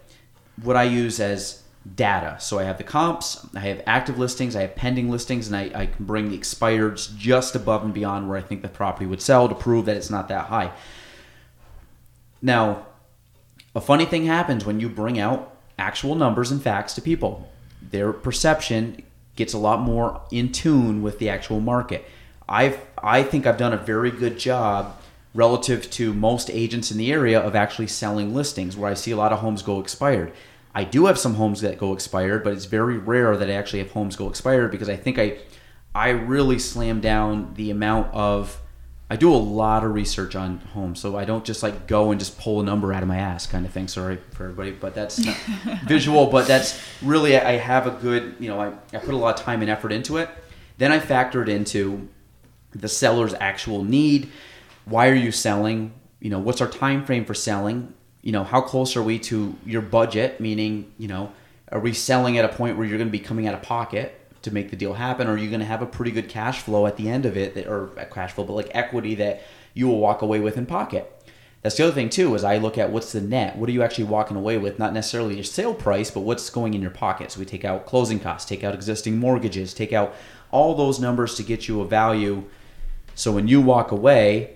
what 0.62 0.76
I 0.76 0.84
use 0.84 1.20
as 1.20 1.61
data. 1.96 2.38
So 2.40 2.60
I 2.60 2.64
have 2.64 2.78
the 2.78 2.84
comps, 2.84 3.46
I 3.56 3.62
have 3.62 3.82
active 3.86 4.20
listings, 4.20 4.56
I 4.56 4.62
have 4.62 4.76
pending 4.76 5.10
listings, 5.10 5.48
and 5.48 5.56
I, 5.56 5.72
I 5.74 5.86
can 5.88 6.06
bring 6.06 6.30
the 6.30 6.38
expireds 6.38 7.16
just 7.18 7.56
above 7.56 7.84
and 7.84 7.94
beyond 7.94 8.30
where 8.30 8.38
I 8.38 8.42
think 8.42 8.62
the 8.62 8.70
property 8.70 9.06
would 9.06 9.22
sell 9.22 9.50
to 9.50 9.56
prove 9.56 9.86
that 9.86 9.98
it's 9.98 10.10
not 10.10 10.28
that 10.28 10.48
high. 10.48 10.72
Now, 12.42 12.86
a 13.76 13.82
funny 13.82 14.06
thing 14.06 14.26
happens 14.26 14.66
when 14.66 14.80
you 14.80 14.90
bring 14.90 15.20
out 15.20 15.56
actual 15.80 16.16
numbers 16.16 16.52
and 16.52 16.62
facts 16.62 16.94
to 16.94 17.02
people. 17.02 17.50
Their 17.82 18.14
perception 18.14 19.04
gets 19.36 19.54
a 19.54 19.58
lot 19.58 19.80
more 19.80 20.22
in 20.32 20.52
tune 20.52 21.02
with 21.02 21.20
the 21.20 21.30
actual 21.30 21.60
market. 21.60 22.06
I've 22.48 22.80
I 23.02 23.24
think 23.24 23.48
I've 23.48 23.58
done 23.58 23.74
a 23.74 23.78
very 23.78 24.12
good 24.12 24.38
job 24.38 24.98
relative 25.34 25.90
to 25.92 26.14
most 26.14 26.50
agents 26.50 26.92
in 26.92 26.98
the 26.98 27.12
area 27.12 27.40
of 27.40 27.56
actually 27.56 27.88
selling 27.88 28.36
listings 28.36 28.76
where 28.76 28.92
I 28.92 28.94
see 28.94 29.12
a 29.12 29.16
lot 29.16 29.32
of 29.32 29.40
homes 29.40 29.62
go 29.62 29.80
expired. 29.80 30.34
I 30.74 30.84
do 30.84 31.06
have 31.08 31.20
some 31.20 31.36
homes 31.36 31.62
that 31.62 31.78
go 31.78 31.94
expired, 31.94 32.44
but 32.44 32.54
it's 32.54 32.66
very 32.66 32.98
rare 32.98 33.36
that 33.36 33.50
I 33.50 33.54
actually 33.54 33.80
have 33.80 33.92
homes 33.92 34.16
go 34.16 34.30
expired 34.30 34.72
because 34.72 34.90
I 34.90 34.96
think 34.96 35.20
I 35.20 35.40
I 35.94 36.10
really 36.10 36.60
slam 36.60 37.02
down 37.02 37.54
the 37.56 37.72
amount 37.72 38.14
of 38.14 38.62
I 39.10 39.18
do 39.18 39.34
a 39.34 39.36
lot 39.36 39.84
of 39.84 39.94
research 39.94 40.38
on 40.38 40.60
homes, 40.74 41.02
so 41.02 41.18
I 41.18 41.26
don't 41.26 41.44
just 41.44 41.64
like 41.64 41.86
go 41.86 42.12
and 42.12 42.20
just 42.20 42.40
pull 42.40 42.62
a 42.62 42.64
number 42.64 42.94
out 42.94 43.04
of 43.04 43.10
my 43.10 43.18
ass 43.18 43.46
kind 43.46 43.66
of 43.66 43.72
thing. 43.74 43.90
Sorry 43.90 44.18
for 44.32 44.46
everybody, 44.46 44.72
but 44.72 44.96
that's 44.96 45.20
not 45.20 45.36
visual. 45.86 46.28
But 46.28 46.48
that's 46.48 46.82
really 47.02 47.38
I 47.38 47.58
have 47.58 47.88
a 47.88 47.92
good 47.92 48.38
you 48.40 48.48
know 48.48 48.62
I, 48.62 48.68
I 48.96 49.00
put 49.00 49.14
a 49.14 49.18
lot 49.18 49.38
of 49.38 49.46
time 49.46 49.62
and 49.62 49.70
effort 49.70 49.92
into 49.92 50.16
it. 50.16 50.30
Then 50.78 50.94
I 50.94 51.00
factor 51.00 51.44
it 51.44 51.50
into 51.50 52.08
the 52.72 52.88
seller's 52.88 53.34
actual 53.34 53.84
need. 53.84 54.30
Why 54.86 55.10
are 55.10 55.16
you 55.16 55.34
selling? 55.34 55.94
You 56.22 56.30
know, 56.30 56.40
what's 56.40 56.62
our 56.62 56.70
time 56.70 57.06
frame 57.06 57.26
for 57.26 57.34
selling? 57.34 57.94
You 58.22 58.32
know, 58.32 58.44
how 58.44 58.62
close 58.62 58.96
are 58.96 59.04
we 59.04 59.20
to 59.20 59.56
your 59.66 59.82
budget? 59.82 60.40
Meaning, 60.40 60.92
you 60.98 61.08
know, 61.08 61.32
are 61.72 61.80
we 61.80 61.94
selling 61.94 62.38
at 62.38 62.46
a 62.46 62.50
point 62.50 62.78
where 62.78 62.86
you're 62.86 62.98
going 62.98 63.08
to 63.08 63.12
be 63.12 63.20
coming 63.20 63.48
out 63.48 63.54
of 63.54 63.62
pocket 63.62 64.18
to 64.42 64.52
make 64.52 64.70
the 64.72 64.76
deal 64.76 64.94
happen, 64.94 65.28
or 65.28 65.34
are 65.34 65.38
you 65.38 65.50
going 65.50 65.60
to 65.60 65.66
have 65.66 65.82
a 65.82 65.86
pretty 65.86 66.12
good 66.12 66.28
cash 66.28 66.62
flow 66.62 66.88
at 66.88 66.98
the 66.98 67.08
end 67.08 67.26
of 67.26 67.38
it, 67.38 67.54
that, 67.54 67.68
or 67.68 67.92
uh, 68.00 68.06
cash 68.06 68.34
flow, 68.34 68.44
but 68.44 68.54
like 68.54 68.72
equity 68.72 69.16
that 69.16 69.42
you 69.74 69.88
will 69.88 70.00
walk 70.00 70.22
away 70.22 70.40
with 70.40 70.58
in 70.58 70.66
pocket? 70.66 71.12
That's 71.62 71.78
the 71.78 71.84
other 71.84 71.94
thing 71.94 72.10
too. 72.10 72.34
Is 72.34 72.44
I 72.44 72.58
look 72.58 72.78
at 72.78 72.90
what's 72.90 73.12
the 73.12 73.22
net. 73.22 73.56
What 73.56 73.70
are 73.70 73.72
you 73.72 73.84
actually 73.84 74.06
walking 74.06 74.36
away 74.36 74.58
with? 74.58 74.80
Not 74.80 74.94
necessarily 74.94 75.36
your 75.36 75.44
sale 75.44 75.76
price, 75.76 76.10
but 76.10 76.22
what's 76.22 76.50
going 76.50 76.74
in 76.74 76.82
your 76.82 76.92
pocket. 76.92 77.32
So 77.32 77.40
we 77.40 77.46
take 77.46 77.64
out 77.64 77.86
closing 77.86 78.20
costs, 78.20 78.50
take 78.50 78.64
out 78.64 78.74
existing 78.74 79.18
mortgages, 79.18 79.74
take 79.74 79.94
out 79.94 80.16
all 80.50 80.74
those 80.74 81.00
numbers 81.00 81.36
to 81.36 81.44
get 81.44 81.68
you 81.68 81.82
a 81.82 81.88
value. 81.88 82.44
So 83.14 83.32
when 83.32 83.48
you 83.48 83.62
walk 83.62 83.92
away, 83.92 84.56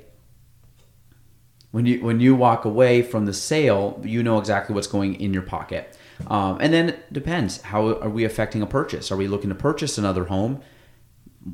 when 1.76 1.86
you 1.86 2.02
when 2.02 2.22
you 2.22 2.34
walk 2.36 2.64
away 2.64 3.02
from 3.02 3.26
the 3.26 3.34
sale, 3.34 4.00
you 4.02 4.24
know 4.24 4.40
exactly 4.40 4.74
what's 4.74 4.88
going 4.88 5.20
in 5.20 5.34
your 5.34 5.44
pocket. 5.44 5.98
Um, 6.28 6.58
and 6.62 6.74
then 6.74 6.88
it 6.88 7.12
depends. 7.12 7.62
How 7.64 8.00
are 8.00 8.10
we 8.10 8.24
affecting 8.24 8.62
a 8.62 8.66
purchase? 8.66 9.12
Are 9.12 9.18
we 9.18 9.28
looking 9.28 9.50
to 9.50 9.56
purchase 9.56 9.98
another 9.98 10.24
home? 10.24 10.62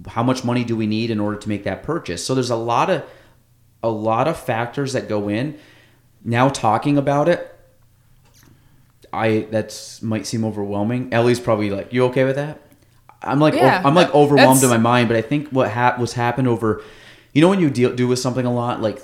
How 0.10 0.21
much 0.21 0.43
money 0.43 0.63
do 0.63 0.75
we 0.75 0.86
need 0.86 1.10
in 1.10 1.19
order 1.19 1.38
to 1.38 1.49
make 1.49 1.63
that 1.63 1.81
purchase? 1.81 2.23
So 2.23 2.36
there's 2.36 2.51
a 2.51 2.55
lot 2.55 2.91
of 2.91 3.03
a 3.81 3.89
lot 3.89 4.27
of 4.27 4.38
factors 4.38 4.93
that 4.93 5.10
go 5.10 5.27
in. 5.27 5.57
Now 6.23 6.49
talking 6.49 6.99
about 6.99 7.27
it, 7.27 7.51
I 9.12 9.47
that's 9.49 10.03
might 10.03 10.27
seem 10.27 10.45
overwhelming. 10.45 11.12
Ellie's 11.12 11.39
probably 11.39 11.71
like, 11.71 11.93
"You 11.93 12.05
okay 12.05 12.25
with 12.25 12.36
that?" 12.36 12.62
I'm 13.23 13.39
like, 13.39 13.55
Yeah, 13.55 13.81
I'm 13.84 13.95
like 13.95 14.13
overwhelmed 14.13 14.62
in 14.62 14.69
my 14.69 14.77
mind. 14.77 15.07
But 15.07 15.17
I 15.17 15.23
think 15.23 15.49
what 15.49 15.71
ha- 15.71 15.95
what's 15.97 16.13
happened 16.13 16.47
over, 16.47 16.84
you 17.34 17.41
know, 17.41 17.49
when 17.49 17.60
you 17.60 17.71
deal 17.71 17.95
do 17.95 18.07
with 18.07 18.19
something 18.19 18.45
a 18.45 18.53
lot, 18.53 18.84
like 18.84 19.01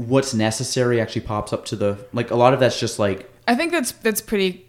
what's 0.00 0.32
necessary 0.32 1.00
actually 1.00 1.20
pops 1.22 1.52
up 1.52 1.64
to 1.66 1.76
the 1.76 1.98
like 2.12 2.30
a 2.30 2.36
lot 2.36 2.54
of 2.54 2.60
that's 2.60 2.80
just 2.80 2.98
like 2.98 3.30
I 3.46 3.54
think 3.54 3.72
that's 3.72 3.92
that's 3.92 4.20
pretty 4.20 4.66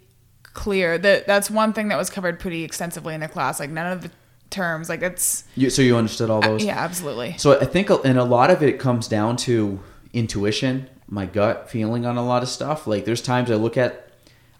clear. 0.52 0.98
That 0.98 1.26
that's 1.26 1.50
one 1.50 1.72
thing 1.72 1.88
that 1.88 1.96
was 1.96 2.10
covered 2.10 2.38
pretty 2.38 2.64
extensively 2.64 3.14
in 3.14 3.20
the 3.20 3.28
class. 3.28 3.58
Like 3.58 3.70
none 3.70 3.90
of 3.90 4.02
the 4.02 4.10
terms, 4.50 4.88
like 4.88 5.02
it's 5.02 5.44
you, 5.56 5.70
so 5.70 5.82
you 5.82 5.96
understood 5.96 6.30
all 6.30 6.44
uh, 6.44 6.48
those. 6.48 6.64
yeah, 6.64 6.78
absolutely. 6.78 7.36
So 7.38 7.58
I 7.58 7.64
think, 7.64 7.90
uh, 7.90 8.00
and 8.02 8.18
a 8.18 8.24
lot 8.24 8.50
of 8.50 8.62
it 8.62 8.78
comes 8.78 9.08
down 9.08 9.36
to 9.38 9.80
intuition, 10.12 10.88
my 11.08 11.26
gut 11.26 11.70
feeling 11.70 12.04
on 12.04 12.16
a 12.16 12.24
lot 12.24 12.42
of 12.42 12.48
stuff. 12.48 12.86
Like 12.86 13.04
there's 13.04 13.22
times 13.22 13.50
I 13.50 13.54
look 13.54 13.76
at, 13.76 14.10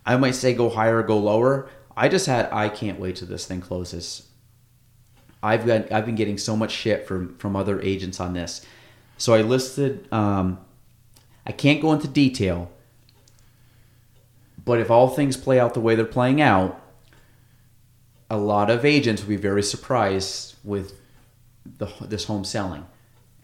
I 0.06 0.16
might 0.16 0.35
say 0.35 0.54
go 0.54 0.70
higher 0.70 0.98
or 0.98 1.02
go 1.02 1.18
lower. 1.18 1.68
I 1.94 2.08
just 2.08 2.26
had, 2.26 2.50
I 2.50 2.70
can't 2.70 2.98
wait 2.98 3.16
till 3.16 3.28
this 3.28 3.44
thing 3.44 3.61
closes. 3.61 4.26
I've 5.42 5.66
got, 5.66 5.92
I've 5.92 6.06
been 6.06 6.14
getting 6.14 6.38
so 6.38 6.56
much 6.56 6.70
shit 6.70 7.06
from 7.06 7.37
from 7.37 7.56
other 7.56 7.80
agents 7.82 8.20
on 8.20 8.32
this. 8.32 8.64
So 9.22 9.35
I 9.35 9.42
listed, 9.42 10.12
um, 10.12 10.58
I 11.46 11.52
can't 11.52 11.80
go 11.80 11.92
into 11.92 12.08
detail, 12.08 12.72
but 14.64 14.80
if 14.80 14.90
all 14.90 15.11
things 15.11 15.37
play 15.37 15.61
out 15.61 15.74
the 15.74 15.80
way 15.80 15.94
they're 15.94 16.04
playing 16.04 16.40
out, 16.40 16.82
a 18.28 18.37
lot 18.37 18.68
of 18.68 18.85
agents 18.85 19.22
will 19.22 19.28
be 19.28 19.37
very 19.37 19.62
surprised 19.62 20.56
with 20.64 20.98
the 21.78 21.87
this 22.00 22.24
home 22.24 22.42
selling 22.42 22.85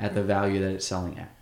at 0.01 0.17
the 0.17 0.23
value 0.25 0.59
that 0.63 0.73
it's 0.73 0.85
selling 0.85 1.17
at. 1.17 1.33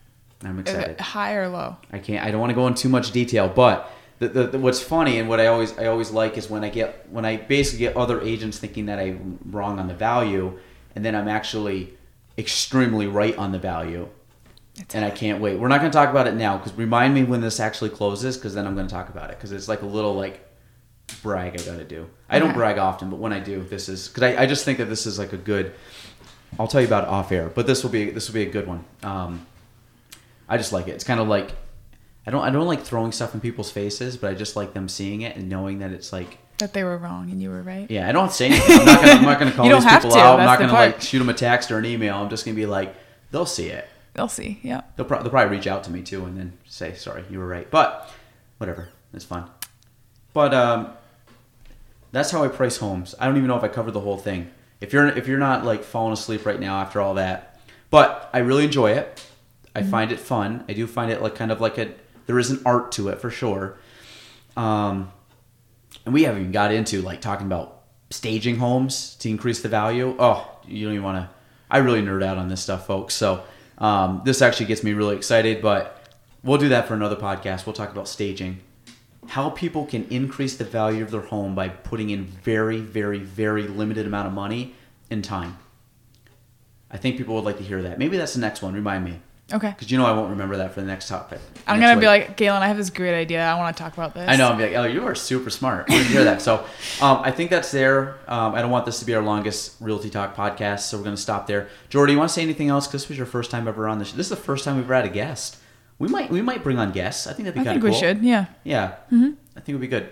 I'm 0.44 0.58
excited. 0.58 1.00
high 1.00 1.32
or 1.32 1.48
low? 1.48 1.78
I 1.90 1.98
can't. 1.98 2.22
I 2.22 2.30
don't 2.30 2.40
want 2.42 2.50
to 2.50 2.54
go 2.54 2.66
into 2.66 2.82
too 2.82 2.90
much 2.90 3.12
detail, 3.12 3.48
but 3.48 3.90
the, 4.18 4.28
the, 4.28 4.46
the, 4.48 4.58
what's 4.58 4.82
funny 4.82 5.18
and 5.18 5.30
what 5.30 5.40
I 5.40 5.46
always 5.46 5.78
I 5.78 5.86
always 5.86 6.10
like 6.10 6.36
is 6.36 6.50
when 6.50 6.62
I 6.62 6.68
get 6.68 7.08
when 7.10 7.24
I 7.24 7.38
basically 7.38 7.86
get 7.86 7.96
other 7.96 8.20
agents 8.20 8.58
thinking 8.58 8.84
that 8.84 8.98
I'm 8.98 9.38
wrong 9.46 9.78
on 9.78 9.88
the 9.88 9.94
value, 9.94 10.58
and 10.94 11.02
then 11.02 11.14
I'm 11.14 11.26
actually 11.26 11.94
extremely 12.36 13.06
right 13.06 13.34
on 13.38 13.52
the 13.52 13.58
value. 13.58 14.10
And 14.94 15.04
I 15.04 15.10
can't 15.10 15.40
wait. 15.40 15.58
We're 15.58 15.68
not 15.68 15.80
going 15.80 15.90
to 15.90 15.96
talk 15.96 16.10
about 16.10 16.26
it 16.26 16.34
now 16.34 16.58
because 16.58 16.74
remind 16.74 17.14
me 17.14 17.24
when 17.24 17.40
this 17.40 17.60
actually 17.60 17.90
closes 17.90 18.36
because 18.36 18.54
then 18.54 18.66
I'm 18.66 18.74
going 18.74 18.86
to 18.86 18.92
talk 18.92 19.08
about 19.08 19.30
it 19.30 19.36
because 19.38 19.52
it's 19.52 19.68
like 19.68 19.82
a 19.82 19.86
little 19.86 20.14
like 20.14 20.40
brag 21.22 21.54
I 21.54 21.64
got 21.64 21.78
to 21.78 21.84
do. 21.84 22.08
I 22.28 22.38
don't 22.38 22.52
brag 22.52 22.78
often, 22.78 23.08
but 23.10 23.16
when 23.18 23.32
I 23.32 23.40
do, 23.40 23.62
this 23.62 23.88
is 23.88 24.08
because 24.08 24.22
I, 24.24 24.42
I 24.42 24.46
just 24.46 24.64
think 24.64 24.78
that 24.78 24.86
this 24.86 25.06
is 25.06 25.18
like 25.18 25.32
a 25.32 25.36
good. 25.38 25.72
I'll 26.58 26.68
tell 26.68 26.80
you 26.80 26.86
about 26.86 27.04
it 27.04 27.08
off 27.10 27.32
air, 27.32 27.48
but 27.48 27.66
this 27.66 27.82
will 27.82 27.90
be 27.90 28.10
this 28.10 28.28
will 28.28 28.34
be 28.34 28.42
a 28.42 28.50
good 28.50 28.66
one. 28.66 28.84
Um, 29.02 29.46
I 30.48 30.56
just 30.58 30.72
like 30.72 30.88
it. 30.88 30.92
It's 30.92 31.04
kind 31.04 31.20
of 31.20 31.28
like 31.28 31.52
I 32.26 32.30
don't 32.30 32.42
I 32.42 32.50
don't 32.50 32.66
like 32.66 32.82
throwing 32.82 33.12
stuff 33.12 33.34
in 33.34 33.40
people's 33.40 33.70
faces, 33.70 34.16
but 34.16 34.30
I 34.30 34.34
just 34.34 34.56
like 34.56 34.74
them 34.74 34.88
seeing 34.88 35.22
it 35.22 35.36
and 35.36 35.48
knowing 35.48 35.78
that 35.78 35.90
it's 35.90 36.12
like 36.12 36.38
That 36.58 36.72
they 36.74 36.84
were 36.84 36.98
wrong 36.98 37.30
and 37.30 37.40
you 37.42 37.50
were 37.50 37.62
right. 37.62 37.90
yeah. 37.90 38.08
I 38.08 38.12
don't 38.12 38.32
say 38.32 38.46
anything. 38.48 38.78
I'm 38.80 38.84
not 38.86 39.00
gonna 39.00 39.12
I'm 39.12 39.22
not 39.24 39.38
gonna 39.38 39.52
call 39.56 39.68
these 39.68 39.84
people 39.84 40.10
to. 40.10 40.18
out. 40.18 40.40
I'm 40.40 40.46
not 40.46 40.58
gonna 40.58 40.72
part. 40.72 40.92
like 40.94 41.00
shoot 41.00 41.18
them 41.18 41.28
a 41.30 41.34
text 41.34 41.70
or 41.70 41.78
an 41.78 41.84
email. 41.86 42.16
I'm 42.16 42.28
just 42.28 42.44
gonna 42.44 42.54
be 42.56 42.66
like 42.66 42.94
they'll 43.30 43.46
see 43.46 43.68
it. 43.68 43.88
They'll 44.16 44.28
see. 44.28 44.58
Yeah. 44.62 44.80
They'll, 44.96 45.04
pro- 45.04 45.20
they'll 45.20 45.30
probably 45.30 45.54
reach 45.54 45.66
out 45.66 45.84
to 45.84 45.90
me 45.90 46.02
too 46.02 46.24
and 46.24 46.38
then 46.38 46.54
say 46.64 46.94
sorry 46.94 47.24
you 47.30 47.38
were 47.38 47.46
right. 47.46 47.70
But 47.70 48.10
whatever, 48.56 48.88
it's 49.12 49.26
fine. 49.26 49.44
But 50.32 50.54
um, 50.54 50.92
that's 52.12 52.30
how 52.30 52.42
I 52.42 52.48
price 52.48 52.78
homes. 52.78 53.14
I 53.20 53.26
don't 53.26 53.36
even 53.36 53.46
know 53.46 53.58
if 53.58 53.62
I 53.62 53.68
covered 53.68 53.92
the 53.92 54.00
whole 54.00 54.16
thing. 54.16 54.50
If 54.80 54.94
you're 54.94 55.06
if 55.06 55.28
you're 55.28 55.38
not 55.38 55.66
like 55.66 55.84
falling 55.84 56.14
asleep 56.14 56.46
right 56.46 56.58
now 56.58 56.80
after 56.80 56.98
all 56.98 57.14
that, 57.14 57.60
but 57.90 58.30
I 58.32 58.38
really 58.38 58.64
enjoy 58.64 58.92
it. 58.92 59.22
I 59.74 59.82
find 59.82 60.10
it 60.10 60.18
fun. 60.18 60.64
I 60.66 60.72
do 60.72 60.86
find 60.86 61.10
it 61.10 61.20
like 61.20 61.34
kind 61.34 61.52
of 61.52 61.60
like 61.60 61.76
a 61.76 61.92
there 62.26 62.38
is 62.38 62.50
an 62.50 62.62
art 62.64 62.92
to 62.92 63.08
it 63.10 63.20
for 63.20 63.28
sure. 63.28 63.78
Um, 64.56 65.12
and 66.06 66.14
we 66.14 66.22
haven't 66.22 66.40
even 66.40 66.52
got 66.52 66.72
into 66.72 67.02
like 67.02 67.20
talking 67.20 67.46
about 67.46 67.82
staging 68.08 68.56
homes 68.56 69.14
to 69.16 69.28
increase 69.28 69.60
the 69.60 69.68
value. 69.68 70.16
Oh, 70.18 70.58
you 70.66 70.86
don't 70.86 70.94
even 70.94 71.04
want 71.04 71.18
to. 71.18 71.28
I 71.70 71.78
really 71.78 72.00
nerd 72.00 72.24
out 72.24 72.38
on 72.38 72.48
this 72.48 72.62
stuff, 72.62 72.86
folks. 72.86 73.12
So 73.12 73.44
um, 73.78 74.22
this 74.24 74.42
actually 74.42 74.66
gets 74.66 74.82
me 74.82 74.92
really 74.92 75.16
excited. 75.16 75.62
But 75.62 76.02
we'll 76.42 76.58
do 76.58 76.68
that 76.68 76.86
for 76.88 76.94
another 76.94 77.16
podcast. 77.16 77.66
We'll 77.66 77.72
talk 77.72 77.90
about 77.90 78.08
staging, 78.08 78.60
how 79.28 79.50
people 79.50 79.86
can 79.86 80.06
increase 80.08 80.56
the 80.56 80.64
value 80.64 81.02
of 81.02 81.10
their 81.10 81.22
home 81.22 81.54
by 81.54 81.68
putting 81.68 82.10
in 82.10 82.24
very, 82.24 82.80
very, 82.80 83.18
very 83.18 83.66
limited 83.66 84.06
amount 84.06 84.28
of 84.28 84.32
money 84.32 84.74
and 85.10 85.24
time. 85.24 85.58
I 86.90 86.96
think 86.96 87.16
people 87.16 87.34
would 87.34 87.44
like 87.44 87.58
to 87.58 87.64
hear 87.64 87.82
that. 87.82 87.98
Maybe 87.98 88.16
that's 88.16 88.34
the 88.34 88.40
next 88.40 88.62
one. 88.62 88.74
Remind 88.74 89.04
me, 89.04 89.20
Okay. 89.52 89.70
because 89.70 89.92
you 89.92 89.96
know 89.96 90.04
I 90.04 90.12
won't 90.12 90.30
remember 90.30 90.56
that 90.56 90.74
for 90.74 90.80
the 90.80 90.86
next 90.88 91.08
topic. 91.08 91.38
I'm 91.68 91.78
next 91.78 91.90
gonna 91.90 92.00
be 92.00 92.06
week. 92.06 92.28
like, 92.28 92.36
Gaelan, 92.36 92.62
I 92.62 92.66
have 92.68 92.76
this 92.76 92.90
great 92.90 93.14
idea. 93.14 93.44
I 93.44 93.54
want 93.56 93.76
to 93.76 93.80
talk 93.80 93.92
about 93.92 94.12
this. 94.12 94.28
I 94.28 94.34
know. 94.34 94.48
I'm 94.48 94.58
like, 94.58 94.72
oh, 94.74 94.84
you 94.84 95.06
are 95.06 95.14
super 95.14 95.50
smart. 95.50 95.88
We 95.88 96.02
hear 96.04 96.24
that. 96.24 96.42
So, 96.42 96.64
um, 97.00 97.20
I 97.22 97.30
think 97.30 97.50
that's 97.50 97.70
there. 97.70 98.18
Um, 98.26 98.54
I 98.54 98.60
don't 98.62 98.72
want 98.72 98.86
this 98.86 98.98
to 98.98 99.04
be 99.04 99.14
our 99.14 99.22
longest 99.22 99.76
Realty 99.80 100.10
Talk 100.10 100.34
podcast, 100.34 100.80
so 100.80 100.96
we're 100.96 101.04
going 101.04 101.14
to 101.16 101.22
stop 101.22 101.46
there. 101.46 101.68
Jordy, 101.88 102.14
you 102.14 102.18
want 102.18 102.30
to 102.30 102.34
say 102.34 102.42
anything 102.42 102.68
else? 102.68 102.86
Because 102.86 103.02
this 103.02 103.08
was 103.08 103.18
your 103.18 103.26
first 103.26 103.50
time 103.52 103.68
ever 103.68 103.88
on 103.88 104.00
this. 104.00 104.12
This 104.12 104.26
is 104.26 104.30
the 104.30 104.36
first 104.36 104.64
time 104.64 104.76
we've 104.76 104.84
ever 104.84 104.94
had 104.94 105.04
a 105.04 105.10
guest. 105.10 105.58
We 105.98 106.08
might 106.08 106.30
we 106.30 106.42
might 106.42 106.62
bring 106.62 106.78
on 106.78 106.92
guests. 106.92 107.26
I 107.26 107.32
think 107.32 107.46
that'd 107.46 107.54
be 107.54 107.58
kind. 107.64 107.68
I 107.68 107.72
think 107.80 107.84
we 107.84 107.94
should. 107.98 108.22
Yeah. 108.22 108.46
Yeah, 108.64 108.96
mm-hmm. 109.12 109.32
I 109.56 109.60
think 109.60 109.68
it 109.68 109.72
would 109.74 109.80
be 109.80 109.86
good. 109.88 110.10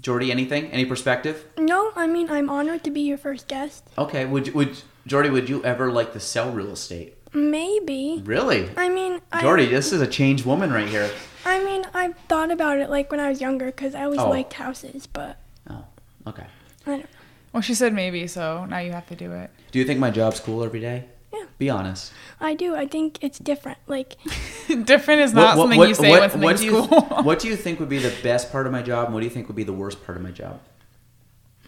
Jordy, 0.00 0.32
anything? 0.32 0.66
Any 0.72 0.84
perspective? 0.84 1.46
No, 1.56 1.92
I 1.94 2.06
mean 2.08 2.28
I'm 2.28 2.50
honored 2.50 2.82
to 2.84 2.90
be 2.90 3.00
your 3.00 3.16
first 3.16 3.46
guest. 3.48 3.88
Okay. 3.96 4.24
Would 4.26 4.52
would 4.54 4.76
Jordy? 5.06 5.30
Would 5.30 5.48
you 5.48 5.64
ever 5.64 5.90
like 5.92 6.12
to 6.14 6.20
sell 6.20 6.50
real 6.50 6.72
estate? 6.72 7.16
Maybe. 7.34 8.22
Really? 8.24 8.68
I 8.76 8.88
mean, 8.88 9.20
I, 9.32 9.40
Jordy, 9.42 9.66
this 9.66 9.92
is 9.92 10.00
a 10.00 10.06
changed 10.06 10.44
woman 10.44 10.72
right 10.72 10.88
here. 10.88 11.10
I 11.44 11.62
mean, 11.64 11.84
I've 11.94 12.16
thought 12.28 12.50
about 12.50 12.78
it 12.78 12.90
like 12.90 13.10
when 13.10 13.20
I 13.20 13.28
was 13.28 13.40
younger 13.40 13.66
because 13.66 13.94
I 13.94 14.04
always 14.04 14.20
Oh. 14.20 14.28
liked 14.30 14.52
houses, 14.54 15.06
but 15.06 15.38
Oh, 15.68 15.84
okay. 16.26 16.44
I 16.86 16.90
don't. 16.90 17.06
Well, 17.52 17.62
she 17.62 17.74
said 17.74 17.92
maybe, 17.92 18.26
so 18.26 18.64
now 18.66 18.78
you 18.78 18.92
have 18.92 19.06
to 19.08 19.16
do 19.16 19.32
it. 19.32 19.50
Do 19.72 19.78
you 19.78 19.84
think 19.84 19.98
my 20.00 20.10
job's 20.10 20.40
cool 20.40 20.62
every 20.64 20.80
day? 20.80 21.04
Yeah. 21.32 21.44
Be 21.58 21.70
honest. 21.70 22.12
I 22.40 22.54
do. 22.54 22.74
I 22.76 22.86
think 22.86 23.18
it's 23.22 23.38
different. 23.38 23.78
Like, 23.86 24.16
Different 24.84 25.22
is 25.22 25.32
not 25.34 25.56
something 25.56 25.80
you 25.80 25.94
say 25.94 26.10
when 26.10 26.30
something's 26.30 26.60
do 26.60 26.66
you, 26.66 26.86
cool. 26.86 27.00
what 27.22 27.38
do 27.38 27.48
you 27.48 27.56
think 27.56 27.80
would 27.80 27.88
be 27.88 27.98
the 27.98 28.14
best 28.22 28.52
part 28.52 28.66
of 28.66 28.72
my 28.72 28.82
job, 28.82 29.06
and 29.06 29.14
what 29.14 29.20
do 29.20 29.26
you 29.26 29.30
think 29.30 29.48
would 29.48 29.56
be 29.56 29.64
the 29.64 29.72
worst 29.72 30.04
part 30.04 30.16
of 30.16 30.22
my 30.22 30.30
job? 30.30 30.60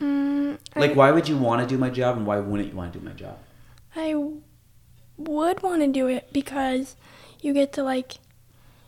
mm, 0.00 0.58
Like, 0.76 0.90
I, 0.92 0.94
why 0.94 1.10
would 1.10 1.28
you 1.28 1.36
want 1.36 1.62
to 1.62 1.66
do 1.66 1.78
my 1.78 1.90
job, 1.90 2.16
and 2.16 2.26
why 2.26 2.38
wouldn't 2.38 2.68
you 2.70 2.76
want 2.76 2.92
to 2.92 2.98
do 2.98 3.04
my 3.04 3.12
job? 3.12 3.38
I 3.96 4.14
would 5.16 5.62
want 5.62 5.82
to 5.82 5.88
do 5.88 6.06
it 6.08 6.32
because 6.32 6.96
you 7.40 7.52
get 7.52 7.72
to 7.74 7.82
like 7.82 8.14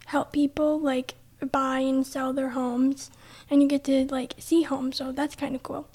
help 0.06 0.32
people 0.32 0.78
like 0.78 1.14
buy 1.52 1.80
and 1.80 2.06
sell 2.06 2.32
their 2.32 2.50
homes, 2.50 3.10
and 3.50 3.62
you 3.62 3.68
get 3.68 3.84
to 3.84 4.06
like 4.06 4.34
see 4.38 4.62
homes. 4.62 4.96
So 4.96 5.12
that's 5.12 5.34
kind 5.36 5.54
of 5.54 5.62
cool. 5.62 5.88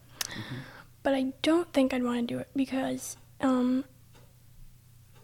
But 1.03 1.13
I 1.15 1.33
don't 1.41 1.71
think 1.73 1.93
I'd 1.93 2.03
want 2.03 2.19
to 2.27 2.33
do 2.35 2.39
it 2.39 2.49
because 2.55 3.17
um, 3.41 3.85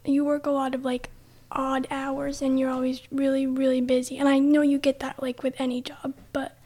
you 0.06 0.26
work 0.26 0.46
a 0.46 0.52
lot 0.52 0.74
of 0.74 0.84
like 0.84 1.10
odd 1.52 1.88
hours 1.90 2.42
and 2.42 2.60
you're 2.60 2.70
always 2.70 3.02
really 3.12 3.46
really 3.48 3.80
busy. 3.82 4.18
And 4.18 4.28
I 4.28 4.40
know 4.40 4.62
you 4.62 4.80
get 4.80 5.00
that 5.00 5.22
like 5.22 5.44
with 5.44 5.54
any 5.60 5.82
job, 5.82 6.14
but 6.34 6.58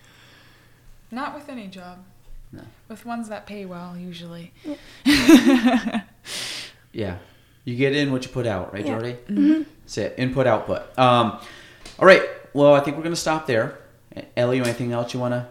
Not 1.12 1.36
with 1.36 1.50
any 1.50 1.68
job. 1.68 2.04
No. 2.54 2.64
With 2.88 3.06
ones 3.06 3.30
that 3.30 3.46
pay 3.46 3.66
well, 3.66 3.96
usually. 3.98 4.52
Yeah, 5.06 6.02
you 7.66 7.76
get 7.76 7.96
in 7.96 8.12
what 8.12 8.24
you 8.26 8.30
put 8.32 8.46
out, 8.48 8.74
right, 8.74 8.86
Yeah. 8.86 8.94
Jordy? 8.94 9.18
mhm. 9.30 9.66
That's 9.84 9.98
it. 9.98 10.16
Input, 10.18 10.48
output. 10.48 10.98
Um, 10.98 11.40
all 12.00 12.06
right. 12.08 12.24
Well, 12.54 12.74
I 12.74 12.80
think 12.82 12.98
we're 12.98 13.04
gonna 13.04 13.16
stop 13.16 13.48
there. 13.48 13.78
Ellie, 14.36 14.60
anything 14.60 14.92
else 14.92 15.14
you 15.14 15.20
wanna? 15.20 15.48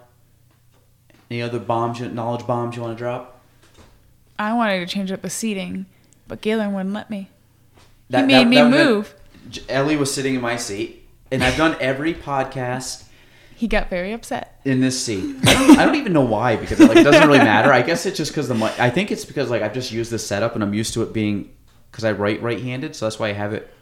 Any 1.30 1.42
other 1.42 1.58
bombs, 1.58 2.00
knowledge 2.00 2.46
bombs 2.46 2.76
you 2.76 2.82
want 2.82 2.96
to 2.96 2.98
drop? 2.98 3.40
I 4.38 4.52
wanted 4.54 4.80
to 4.80 4.92
change 4.92 5.12
up 5.12 5.22
the 5.22 5.30
seating, 5.30 5.86
but 6.26 6.40
Gaelan 6.42 6.72
wouldn't 6.72 6.92
let 6.94 7.10
me. 7.10 7.28
That- 8.10 8.22
he 8.22 8.26
made 8.26 8.34
that- 8.44 8.48
me 8.48 8.56
that 8.56 8.70
move. 8.70 9.14
J- 9.48 9.62
Ellie 9.68 9.96
was 9.96 10.12
sitting 10.12 10.34
in 10.34 10.40
my 10.40 10.56
seat, 10.56 11.06
and 11.30 11.42
I've 11.44 11.56
done 11.56 11.76
every 11.80 12.14
podcast 12.14 13.04
He 13.54 13.68
got 13.68 13.88
very 13.90 14.12
upset. 14.12 14.60
in 14.64 14.80
this 14.80 15.00
seat. 15.02 15.36
I 15.46 15.54
don't, 15.54 15.78
I 15.78 15.84
don't 15.86 15.94
even 15.96 16.12
know 16.12 16.24
why 16.24 16.56
because 16.56 16.80
like, 16.80 16.96
it 16.96 17.04
doesn't 17.04 17.26
really 17.26 17.38
matter. 17.38 17.72
I 17.72 17.82
guess 17.82 18.06
it's 18.06 18.16
just 18.16 18.32
because 18.32 18.48
the 18.48 18.54
mi- 18.54 18.70
I 18.78 18.90
think 18.90 19.10
it's 19.12 19.24
because 19.24 19.50
like 19.50 19.62
I've 19.62 19.74
just 19.74 19.92
used 19.92 20.10
this 20.10 20.26
setup 20.26 20.54
and 20.54 20.62
I'm 20.64 20.74
used 20.74 20.94
to 20.94 21.02
it 21.02 21.12
being 21.12 21.50
because 21.90 22.04
I 22.04 22.12
write 22.12 22.42
right-handed, 22.42 22.94
so 22.96 23.06
that's 23.06 23.18
why 23.18 23.28
I 23.28 23.32
have 23.32 23.52
it 23.52 23.72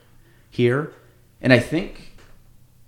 here. 0.51 0.93
And 1.41 1.53
I 1.53 1.59
think 1.59 2.17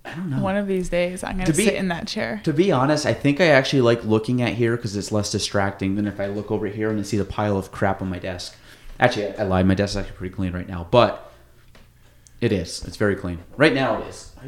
I 0.03 0.15
don't 0.15 0.29
know. 0.31 0.41
One 0.41 0.57
of 0.57 0.65
these 0.67 0.89
days, 0.89 1.23
I'm 1.23 1.35
going 1.35 1.45
To 1.45 1.51
to 1.51 1.57
be- 1.57 1.65
sit 1.65 1.75
in 1.75 1.89
that 1.89 2.07
chair. 2.07 2.41
To 2.43 2.51
be 2.53 2.71
honest, 2.71 3.05
I 3.05 3.13
think 3.13 3.39
I 3.39 3.47
actually 3.47 3.81
like 3.81 4.03
looking 4.03 4.41
at 4.41 4.53
here 4.53 4.75
because 4.75 4.95
it's 4.95 5.11
less 5.11 5.31
distracting 5.31 5.95
than 5.95 6.07
if 6.07 6.19
I 6.19 6.25
look 6.25 6.49
over 6.51 6.65
here 6.67 6.89
and 6.89 6.99
I 6.99 7.03
see 7.03 7.17
the 7.17 7.25
pile 7.25 7.55
of 7.57 7.71
crap 7.71 8.01
on 8.01 8.09
my 8.09 8.17
desk. 8.19 8.55
Actually, 8.99 9.27
I, 9.37 9.41
I 9.41 9.43
lied. 9.43 9.67
My 9.67 9.75
desk 9.75 9.91
is 9.91 9.97
actually 9.97 10.17
pretty 10.17 10.35
clean 10.35 10.53
right 10.53 10.67
now, 10.67 10.87
but 10.89 11.31
it 12.39 12.51
is. 12.51 12.83
It's 12.85 12.97
very 12.97 13.15
clean 13.15 13.39
right 13.57 13.73
now. 13.73 14.01
It 14.01 14.07
is. 14.07 14.31
I, 14.41 14.47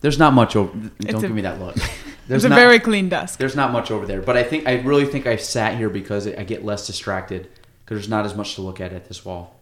there's 0.00 0.18
not 0.18 0.32
much 0.32 0.56
over. 0.56 0.72
Don't 1.00 1.16
a- 1.22 1.26
give 1.26 1.32
me 1.32 1.42
that 1.42 1.60
look. 1.60 1.76
It's 2.30 2.42
There's 2.42 2.44
a 2.44 2.48
not, 2.50 2.56
very 2.60 2.78
clean 2.78 3.08
desk. 3.08 3.40
There's 3.40 3.56
not 3.56 3.72
much 3.72 3.90
over 3.90 4.06
there, 4.06 4.22
but 4.22 4.36
I 4.36 4.44
think 4.44 4.68
I 4.68 4.82
really 4.82 5.04
think 5.04 5.26
I 5.26 5.34
sat 5.34 5.76
here 5.76 5.90
because 5.90 6.28
I 6.28 6.44
get 6.44 6.64
less 6.64 6.86
distracted 6.86 7.50
there's 7.90 8.08
not 8.08 8.24
as 8.24 8.34
much 8.34 8.54
to 8.54 8.62
look 8.62 8.80
at 8.80 8.92
at 8.92 9.06
this 9.08 9.24
wall, 9.24 9.56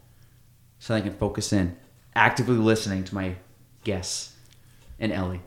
so 0.78 0.94
I 0.94 1.00
can 1.00 1.14
focus 1.14 1.52
in, 1.52 1.76
actively 2.14 2.56
listening 2.56 3.02
to 3.04 3.14
my 3.14 3.34
guests 3.84 4.34
and 5.00 5.12
Ellie. 5.12 5.40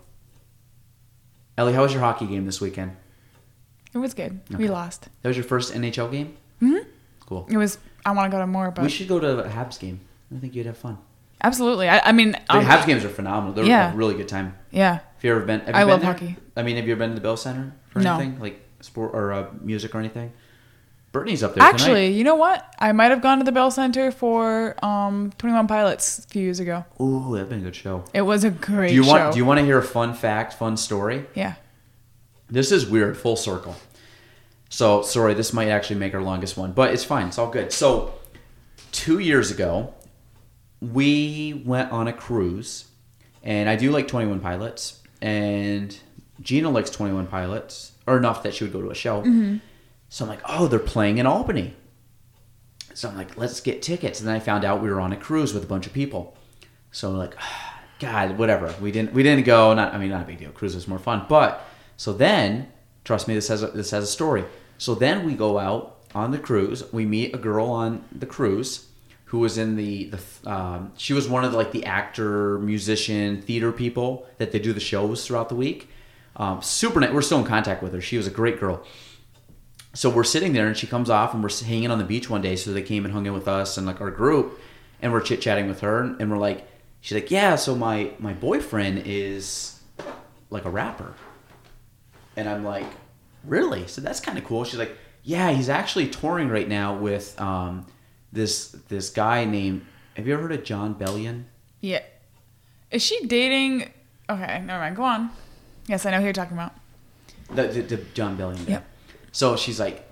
Ellie, 1.57 1.73
how 1.73 1.83
was 1.83 1.93
your 1.93 2.01
hockey 2.01 2.25
game 2.25 2.45
this 2.45 2.59
weekend? 2.59 2.95
It 3.93 3.97
was 3.99 4.13
good. 4.13 4.39
Okay. 4.49 4.55
We 4.63 4.67
lost. 4.69 5.09
That 5.21 5.29
was 5.29 5.37
your 5.37 5.43
first 5.43 5.73
NHL 5.73 6.11
game. 6.11 6.37
Mm 6.61 6.69
hmm. 6.69 6.87
Cool. 7.25 7.45
It 7.49 7.57
was. 7.57 7.77
I 8.05 8.11
want 8.11 8.31
to 8.31 8.35
go 8.35 8.41
to 8.41 8.47
more, 8.47 8.71
but 8.71 8.81
we 8.83 8.89
should 8.89 9.07
go 9.07 9.19
to 9.19 9.43
a 9.45 9.47
Habs 9.49 9.79
game. 9.79 9.99
I 10.35 10.39
think 10.39 10.55
you'd 10.55 10.65
have 10.65 10.77
fun. 10.77 10.97
absolutely. 11.43 11.87
I, 11.87 11.99
I 12.09 12.11
mean, 12.13 12.31
The 12.31 12.39
Habs 12.61 12.85
games 12.85 13.05
are 13.05 13.09
phenomenal. 13.09 13.53
They're 13.53 13.65
Yeah. 13.65 13.93
a 13.93 13.95
really 13.95 14.15
good 14.15 14.27
time. 14.27 14.57
yeah. 14.71 14.93
Have 14.95 15.23
you 15.23 15.31
ever 15.35 15.45
been? 15.45 15.59
Have 15.61 15.69
you 15.69 15.75
I 15.75 15.79
been 15.81 15.89
love 15.89 16.01
there? 16.01 16.13
hockey. 16.13 16.35
I 16.57 16.63
mean, 16.63 16.77
have 16.77 16.85
you 16.87 16.93
ever 16.93 16.99
been 16.99 17.09
to 17.09 17.15
the 17.15 17.21
Bell 17.21 17.37
Center 17.37 17.73
for 17.89 17.99
No. 17.99 18.15
anything 18.15 18.39
like 18.39 18.59
sport 18.79 19.11
or 19.13 19.31
uh, 19.33 19.47
music 19.61 19.93
or 19.93 19.99
anything? 19.99 20.33
Brittany's 21.11 21.43
up 21.43 21.55
there 21.55 21.63
Actually, 21.63 22.11
you 22.11 22.23
know 22.23 22.35
what? 22.35 22.73
I 22.79 22.93
might 22.93 23.11
have 23.11 23.21
gone 23.21 23.39
to 23.39 23.43
the 23.43 23.51
Bell 23.51 23.69
Center 23.69 24.11
for 24.11 24.75
um, 24.83 25.31
Twenty 25.37 25.53
One 25.53 25.67
Pilots 25.67 26.19
a 26.19 26.27
few 26.27 26.41
years 26.41 26.59
ago. 26.59 26.85
tonight. 26.97 27.05
Ooh, 27.05 27.33
that'd 27.33 27.49
been 27.49 27.59
a 27.59 27.63
good 27.63 27.75
show. 27.75 28.05
It 28.13 28.21
was 28.21 28.43
a 28.45 28.49
great 28.49 28.89
do 28.89 28.95
you 28.95 29.05
want? 29.05 29.19
show. 29.19 29.31
Do 29.33 29.37
you 29.37 29.45
want 29.45 29.59
to 29.59 29.65
hear 29.65 29.77
a 29.77 29.83
fun 29.83 30.13
fact, 30.13 30.53
fun 30.53 30.77
story? 30.77 31.25
yeah. 31.35 31.55
This 32.49 32.71
is 32.73 32.85
weird, 32.85 33.17
full 33.17 33.37
circle. 33.37 33.77
So 34.69 35.01
sorry, 35.03 35.33
this 35.33 35.53
might 35.53 35.69
actually 35.69 35.97
make 35.97 36.13
our 36.13 36.21
longest 36.21 36.57
one, 36.57 36.71
but 36.73 36.93
it's 36.93 37.03
fine. 37.03 37.27
It's 37.27 37.37
all 37.37 37.49
good. 37.49 37.71
So 37.71 38.13
two 38.91 39.19
years 39.19 39.51
ago, 39.51 39.93
we 40.81 41.61
went 41.65 41.91
on 41.91 42.07
a 42.07 42.13
cruise, 42.13 42.85
and 43.43 43.69
I 43.69 43.75
do 43.75 43.91
like 43.91 44.07
Twenty 44.07 44.27
One 44.27 44.39
Pilots, 44.39 45.01
and 45.21 45.97
Gina 46.41 46.69
likes 46.69 46.89
Twenty 46.89 47.13
One 47.13 47.27
Pilots, 47.27 47.91
or 48.07 48.17
enough 48.17 48.43
that 48.43 48.53
she 48.53 48.63
would 48.63 48.73
go 48.73 48.81
to 48.81 48.89
a 48.89 48.95
show. 48.95 49.23
So 50.11 50.25
I'm 50.25 50.29
like, 50.29 50.41
oh, 50.43 50.67
they're 50.67 50.77
playing 50.77 51.19
in 51.19 51.25
Albany. 51.25 51.73
So 52.93 53.07
I'm 53.07 53.15
like, 53.15 53.37
let's 53.37 53.61
get 53.61 53.81
tickets. 53.81 54.19
And 54.19 54.27
then 54.27 54.35
I 54.35 54.39
found 54.39 54.65
out 54.65 54.81
we 54.81 54.89
were 54.89 54.99
on 54.99 55.13
a 55.13 55.15
cruise 55.15 55.53
with 55.53 55.63
a 55.63 55.67
bunch 55.67 55.87
of 55.87 55.93
people. 55.93 56.35
So 56.91 57.09
I'm 57.09 57.17
like, 57.17 57.33
God, 57.99 58.37
whatever. 58.37 58.75
We 58.81 58.91
didn't 58.91 59.13
we 59.13 59.23
didn't 59.23 59.45
go. 59.45 59.73
Not 59.73 59.93
I 59.93 59.97
mean, 59.97 60.09
not 60.09 60.23
a 60.23 60.25
big 60.25 60.37
deal. 60.37 60.51
Cruise 60.51 60.75
was 60.75 60.85
more 60.85 60.99
fun. 60.99 61.25
But 61.29 61.65
so 61.95 62.11
then, 62.11 62.69
trust 63.05 63.29
me, 63.29 63.35
this 63.35 63.47
has 63.47 63.63
a, 63.63 63.67
this 63.67 63.91
has 63.91 64.03
a 64.03 64.07
story. 64.07 64.43
So 64.77 64.95
then 64.95 65.25
we 65.25 65.33
go 65.33 65.57
out 65.57 66.01
on 66.13 66.31
the 66.31 66.39
cruise. 66.39 66.91
We 66.91 67.05
meet 67.05 67.33
a 67.33 67.37
girl 67.37 67.67
on 67.67 68.03
the 68.11 68.25
cruise 68.25 68.87
who 69.25 69.39
was 69.39 69.57
in 69.57 69.77
the 69.77 70.09
the 70.09 70.51
um, 70.51 70.91
she 70.97 71.13
was 71.13 71.29
one 71.29 71.45
of 71.45 71.53
the, 71.53 71.57
like 71.57 71.71
the 71.71 71.85
actor, 71.85 72.59
musician, 72.59 73.41
theater 73.41 73.71
people 73.71 74.27
that 74.39 74.51
they 74.51 74.59
do 74.59 74.73
the 74.73 74.81
shows 74.81 75.25
throughout 75.25 75.47
the 75.47 75.55
week. 75.55 75.87
Um, 76.35 76.61
super 76.61 76.99
nice. 76.99 77.13
We're 77.13 77.21
still 77.21 77.39
in 77.39 77.45
contact 77.45 77.81
with 77.81 77.93
her. 77.93 78.01
She 78.01 78.17
was 78.17 78.27
a 78.27 78.31
great 78.31 78.59
girl 78.59 78.85
so 79.93 80.09
we're 80.09 80.23
sitting 80.23 80.53
there 80.53 80.67
and 80.67 80.77
she 80.77 80.87
comes 80.87 81.09
off 81.09 81.33
and 81.33 81.43
we're 81.43 81.49
hanging 81.65 81.91
on 81.91 81.97
the 81.97 82.03
beach 82.03 82.29
one 82.29 82.41
day 82.41 82.55
so 82.55 82.71
they 82.71 82.81
came 82.81 83.03
and 83.05 83.13
hung 83.13 83.25
in 83.25 83.33
with 83.33 83.47
us 83.47 83.77
and 83.77 83.85
like 83.85 83.99
our 84.01 84.11
group 84.11 84.59
and 85.01 85.11
we're 85.11 85.21
chit-chatting 85.21 85.67
with 85.67 85.81
her 85.81 86.03
and 86.19 86.29
we're 86.31 86.37
like 86.37 86.65
she's 87.01 87.15
like 87.15 87.29
yeah 87.31 87.55
so 87.55 87.75
my 87.75 88.11
my 88.19 88.33
boyfriend 88.33 89.03
is 89.05 89.79
like 90.49 90.65
a 90.65 90.69
rapper 90.69 91.13
and 92.37 92.47
i'm 92.47 92.63
like 92.63 92.85
really 93.43 93.85
so 93.87 93.99
that's 94.01 94.19
kind 94.19 94.37
of 94.37 94.43
cool 94.45 94.63
she's 94.63 94.79
like 94.79 94.95
yeah 95.23 95.51
he's 95.51 95.69
actually 95.69 96.07
touring 96.07 96.47
right 96.49 96.69
now 96.69 96.95
with 96.95 97.39
um 97.41 97.85
this 98.31 98.69
this 98.89 99.09
guy 99.09 99.43
named 99.45 99.85
have 100.15 100.25
you 100.27 100.33
ever 100.33 100.43
heard 100.43 100.51
of 100.53 100.63
jon 100.63 100.93
bellion 100.95 101.43
Yeah. 101.81 102.01
Is 102.91 103.01
she 103.01 103.25
dating? 103.25 103.89
Okay, 104.29 104.61
never 104.65 104.79
mind. 104.79 104.97
Go 104.97 105.03
on. 105.03 105.31
Yes, 105.87 106.05
I 106.05 106.11
know 106.11 106.17
who 106.17 106.25
you're 106.25 106.33
talking 106.33 106.57
about. 106.57 106.73
the, 107.49 107.63
the, 107.67 107.81
the 107.95 107.97
jon 108.13 108.37
bellion 108.37 108.65
guy. 108.65 108.71
Yep. 108.73 108.85
So 109.31 109.55
she's 109.55 109.79
like, 109.79 110.07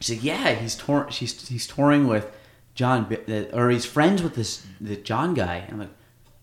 she's 0.00 0.16
like, 0.16 0.24
yeah, 0.24 0.54
he's 0.54 0.74
tour- 0.74 1.08
she's 1.10 1.48
he's 1.48 1.66
touring 1.66 2.06
with 2.06 2.30
Jon, 2.74 3.16
or 3.52 3.70
he's 3.70 3.84
friends 3.84 4.22
with 4.22 4.34
this 4.34 4.66
the 4.80 4.96
Jon 4.96 5.34
guy. 5.34 5.56
And 5.56 5.72
I'm 5.72 5.78
like, 5.80 5.94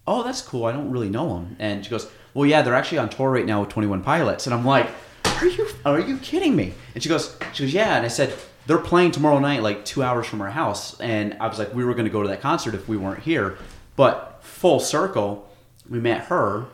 oh, 0.07 0.23
that's 0.23 0.41
cool. 0.41 0.65
I 0.65 0.71
don't 0.71 0.91
really 0.91 1.09
know 1.09 1.37
him. 1.37 1.55
And 1.59 1.83
she 1.83 1.89
goes, 1.89 2.09
well, 2.33 2.45
yeah, 2.45 2.61
they're 2.61 2.75
actually 2.75 2.99
on 2.99 3.09
tour 3.09 3.31
right 3.31 3.45
now 3.45 3.61
with 3.61 3.69
Twenty 3.69 3.87
One 3.87 4.03
Pilots. 4.03 4.45
And 4.47 4.53
I'm 4.53 4.65
like, 4.65 4.89
are 5.25 5.47
you 5.47 5.67
are 5.85 5.99
you 5.99 6.17
kidding 6.17 6.55
me? 6.55 6.73
And 6.93 7.01
she 7.01 7.09
goes, 7.09 7.37
she 7.53 7.63
goes, 7.63 7.73
yeah. 7.73 7.95
And 7.95 8.05
I 8.05 8.09
said, 8.09 8.33
they're 8.67 8.77
playing 8.77 9.11
tomorrow 9.11 9.39
night, 9.39 9.63
like 9.63 9.85
two 9.85 10.03
hours 10.03 10.27
from 10.27 10.41
our 10.41 10.49
house. 10.51 10.99
And 10.99 11.35
I 11.39 11.47
was 11.47 11.57
like, 11.57 11.73
we 11.73 11.83
were 11.83 11.93
going 11.93 12.05
to 12.05 12.11
go 12.11 12.21
to 12.21 12.29
that 12.29 12.41
concert 12.41 12.75
if 12.75 12.87
we 12.87 12.97
weren't 12.97 13.23
here. 13.23 13.57
But 13.95 14.39
full 14.41 14.79
circle, 14.79 15.49
we 15.89 15.99
met 15.99 16.25
her. 16.25 16.65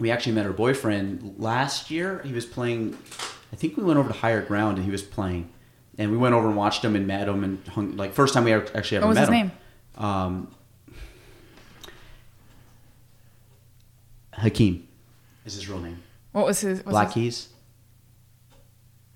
We 0.00 0.10
actually 0.10 0.32
met 0.32 0.46
her 0.46 0.52
boyfriend 0.52 1.36
last 1.38 1.90
year. 1.90 2.22
He 2.24 2.32
was 2.32 2.46
playing. 2.46 2.96
I 3.52 3.56
think 3.56 3.76
we 3.76 3.82
went 3.82 3.98
over 3.98 4.08
to 4.08 4.14
Higher 4.18 4.42
Ground 4.42 4.76
and 4.76 4.84
he 4.84 4.90
was 4.90 5.02
playing, 5.02 5.48
and 5.96 6.10
we 6.10 6.16
went 6.16 6.34
over 6.34 6.48
and 6.48 6.56
watched 6.56 6.84
him 6.84 6.94
and 6.96 7.06
met 7.06 7.28
him 7.28 7.42
and 7.44 7.66
hung 7.68 7.96
like 7.96 8.12
first 8.12 8.34
time 8.34 8.44
we 8.44 8.52
actually 8.52 8.68
ever, 8.68 8.78
actually 8.78 8.96
ever 8.98 9.06
What 9.06 9.10
was 9.10 9.16
met 9.16 9.20
his 9.20 9.28
him. 9.28 9.34
name? 9.48 10.04
Um, 10.04 10.54
Hakeem 14.34 14.86
is 15.44 15.54
his 15.54 15.68
real 15.68 15.80
name. 15.80 16.02
What 16.32 16.46
was 16.46 16.60
his? 16.60 16.78
What's 16.80 16.90
Black 16.90 17.06
his, 17.08 17.14
Keys. 17.14 17.48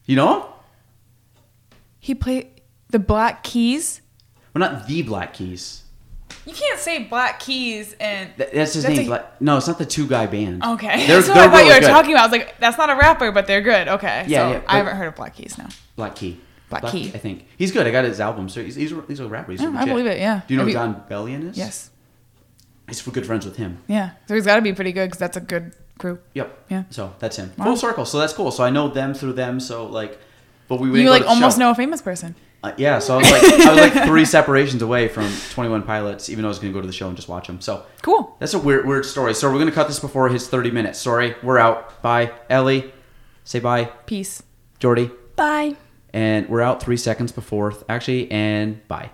You 0.06 0.16
know 0.16 0.40
him? 0.40 0.48
He 2.00 2.14
played 2.14 2.48
the 2.88 2.98
Black 2.98 3.44
Keys. 3.44 4.00
Well, 4.54 4.60
not 4.60 4.86
the 4.88 5.02
Black 5.02 5.34
Keys. 5.34 5.84
You 6.44 6.52
can't 6.52 6.78
say 6.78 7.04
Black 7.04 7.38
Keys 7.40 7.94
and. 8.00 8.30
Th- 8.36 8.50
That's 8.52 8.74
his 8.74 8.82
That's 8.82 8.96
name. 8.96 9.06
a- 9.06 9.10
Black, 9.10 9.40
no, 9.40 9.56
it's 9.58 9.66
not 9.68 9.78
the 9.78 9.86
two 9.86 10.06
guy 10.08 10.26
band. 10.26 10.64
Okay, 10.64 11.06
They're- 11.06 11.06
that's 11.22 11.28
what 11.28 11.34
they're 11.34 11.44
I 11.44 11.50
thought 11.50 11.64
you 11.66 11.72
were 11.74 11.80
good. 11.80 11.86
talking 11.86 12.12
about. 12.12 12.22
I 12.22 12.26
was 12.26 12.32
like, 12.32 12.58
that's 12.58 12.78
not 12.78 12.90
a 12.90 12.96
rapper, 12.96 13.30
but 13.32 13.46
they're 13.46 13.60
good. 13.60 13.86
Okay, 13.88 14.24
Yeah, 14.26 14.48
so 14.48 14.52
yeah, 14.54 14.60
I 14.66 14.76
haven't 14.78 14.96
heard 14.96 15.08
of 15.08 15.14
Black 15.16 15.36
Keys 15.36 15.56
now. 15.58 15.68
Black 15.96 16.14
Key. 16.16 16.40
Black 16.68 16.86
Key. 16.86 17.12
I 17.14 17.18
think 17.18 17.46
he's 17.58 17.70
good. 17.70 17.86
I 17.86 17.90
got 17.90 18.04
his 18.04 18.18
album. 18.18 18.48
So 18.48 18.62
he's 18.62 18.74
he's, 18.74 18.92
he's 19.06 19.20
a 19.20 19.26
rapper. 19.28 19.52
He's 19.52 19.60
Yeah, 19.60 19.72
I 19.76 19.84
believe 19.84 20.06
it, 20.06 20.18
yeah. 20.18 20.40
Do 20.48 20.54
you 20.54 20.58
know 20.58 20.64
Have 20.66 20.68
who 20.68 20.94
Jon 20.94 21.04
Bellion 21.08 21.50
is? 21.50 21.56
Yes, 21.58 21.90
He's 22.88 23.00
good 23.02 23.24
friends 23.26 23.44
with 23.44 23.56
him. 23.56 23.78
yeah. 23.86 24.10
So 24.26 24.34
he's 24.34 24.44
got 24.46 24.56
to 24.56 24.62
be 24.62 24.72
pretty 24.72 24.92
good 24.92 25.06
because 25.06 25.18
that's 25.18 25.36
a 25.36 25.40
good 25.40 25.74
group. 25.98 26.24
Yep. 26.34 26.64
Yeah. 26.70 26.84
So 26.90 27.14
that's 27.20 27.36
him. 27.36 27.52
Wow. 27.56 27.66
Full 27.66 27.76
circle. 27.76 28.04
So 28.04 28.18
that's 28.18 28.32
cool. 28.32 28.50
So 28.50 28.64
I 28.64 28.70
know 28.70 28.88
them 28.88 29.14
through 29.14 29.34
them. 29.34 29.60
So 29.60 29.86
like, 29.86 30.18
but 30.68 30.80
we 30.80 31.02
You 31.02 31.08
like 31.10 31.26
almost 31.26 31.56
show. 31.56 31.60
know 31.64 31.70
a 31.70 31.74
famous 31.74 32.02
person. 32.02 32.34
Uh, 32.62 32.72
yeah, 32.76 33.00
so 33.00 33.14
I 33.14 33.18
was 33.18 33.30
like, 33.30 33.42
I 33.42 33.70
was 33.74 33.94
like 33.94 34.04
three 34.06 34.24
separations 34.24 34.82
away 34.82 35.08
from 35.08 35.28
Twenty 35.50 35.68
One 35.70 35.82
Pilots, 35.82 36.30
even 36.30 36.42
though 36.42 36.48
I 36.48 36.50
was 36.50 36.58
going 36.60 36.72
to 36.72 36.76
go 36.76 36.80
to 36.80 36.86
the 36.86 36.92
show 36.92 37.08
and 37.08 37.16
just 37.16 37.28
watch 37.28 37.46
them. 37.48 37.60
So 37.60 37.84
Cool. 38.02 38.36
that's 38.38 38.54
a 38.54 38.58
weird, 38.58 38.86
weird 38.86 39.04
story. 39.04 39.34
So 39.34 39.48
we're 39.48 39.56
going 39.58 39.66
to 39.66 39.74
cut 39.74 39.88
this 39.88 39.98
before 39.98 40.28
his 40.28 40.48
thirty 40.48 40.70
minutes. 40.70 40.98
Sorry, 41.00 41.34
we're 41.42 41.58
out. 41.58 42.00
Bye, 42.02 42.30
Ellie. 42.48 42.92
Say 43.44 43.58
bye, 43.58 43.86
Peace. 44.06 44.42
Jordy. 44.78 45.10
Bye. 45.34 45.76
And 46.12 46.48
we're 46.48 46.60
out 46.60 46.82
three 46.82 46.96
seconds 46.98 47.32
before, 47.32 47.74
actually, 47.88 48.30
and 48.30 48.86
bye. 48.86 49.10